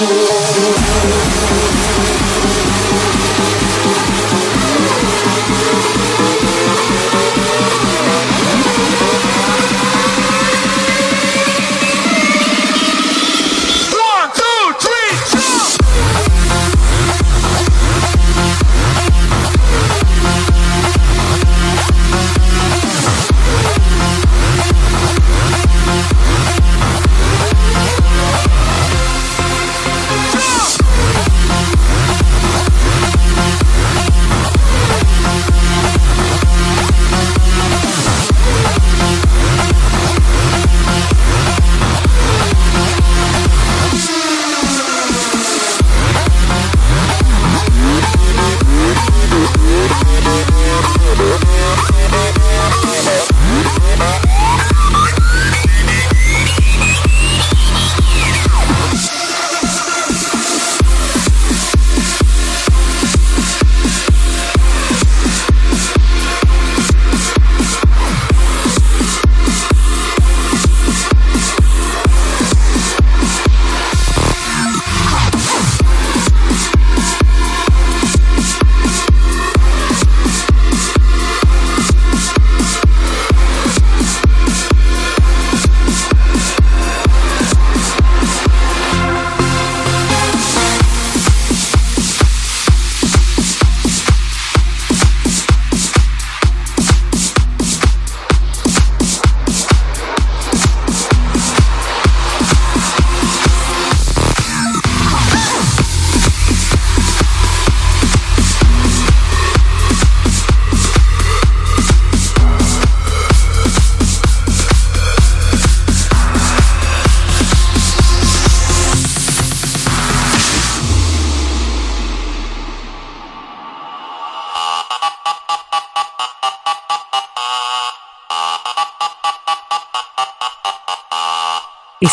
[0.00, 0.39] Control.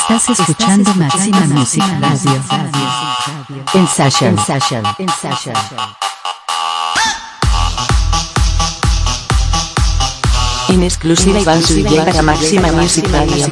[0.09, 2.31] Estás escuchando Máxima Music Radio.
[3.73, 4.29] En session.
[4.29, 4.83] En session.
[4.99, 5.55] En session.
[10.69, 13.47] En exclusiva Iván Suille para Máxima Music Radio.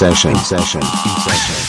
[0.00, 0.34] Session.
[0.36, 0.80] Session.
[0.80, 1.59] Session.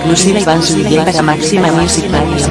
[0.00, 2.46] Exclusiva Iván Zuluaga para Máxima Music Radio.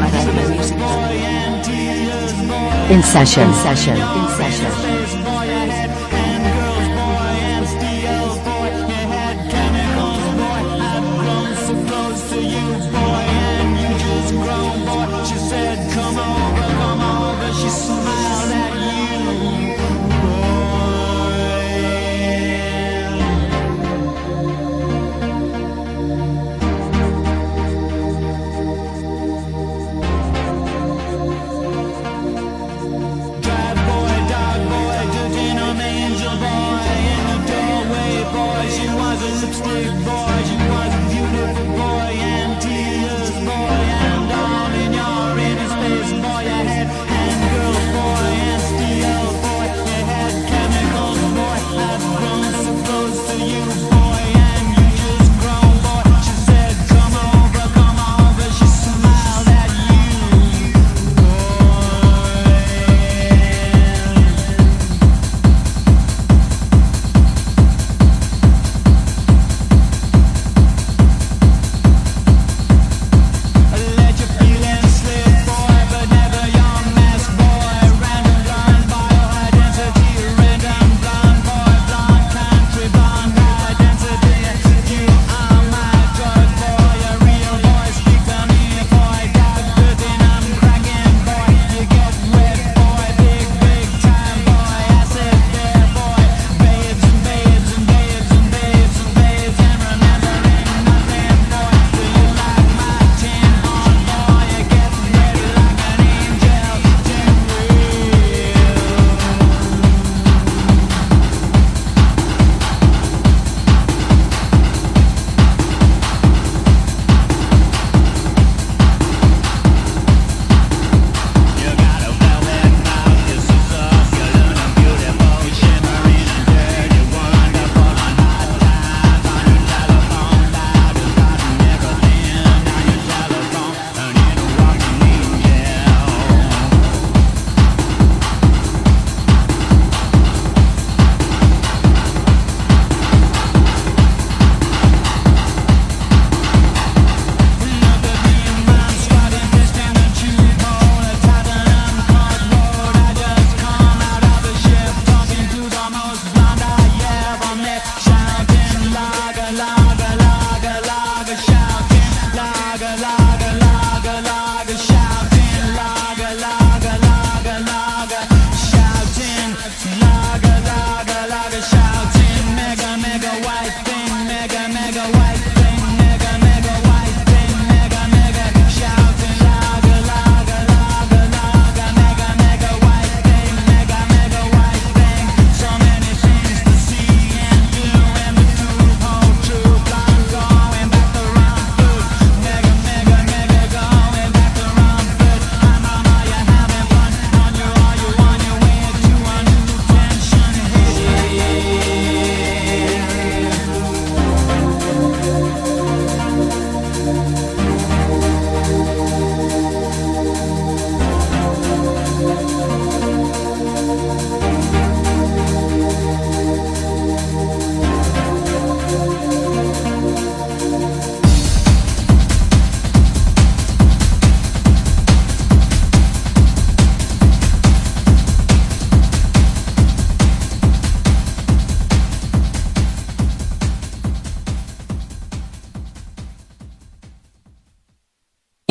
[2.92, 4.29] In session, in session, in session.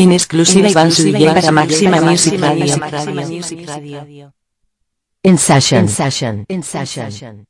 [0.09, 4.33] En exclusiva Iván Zuluaga para Máxima Music Radio.
[5.23, 7.47] In session, in session, in session.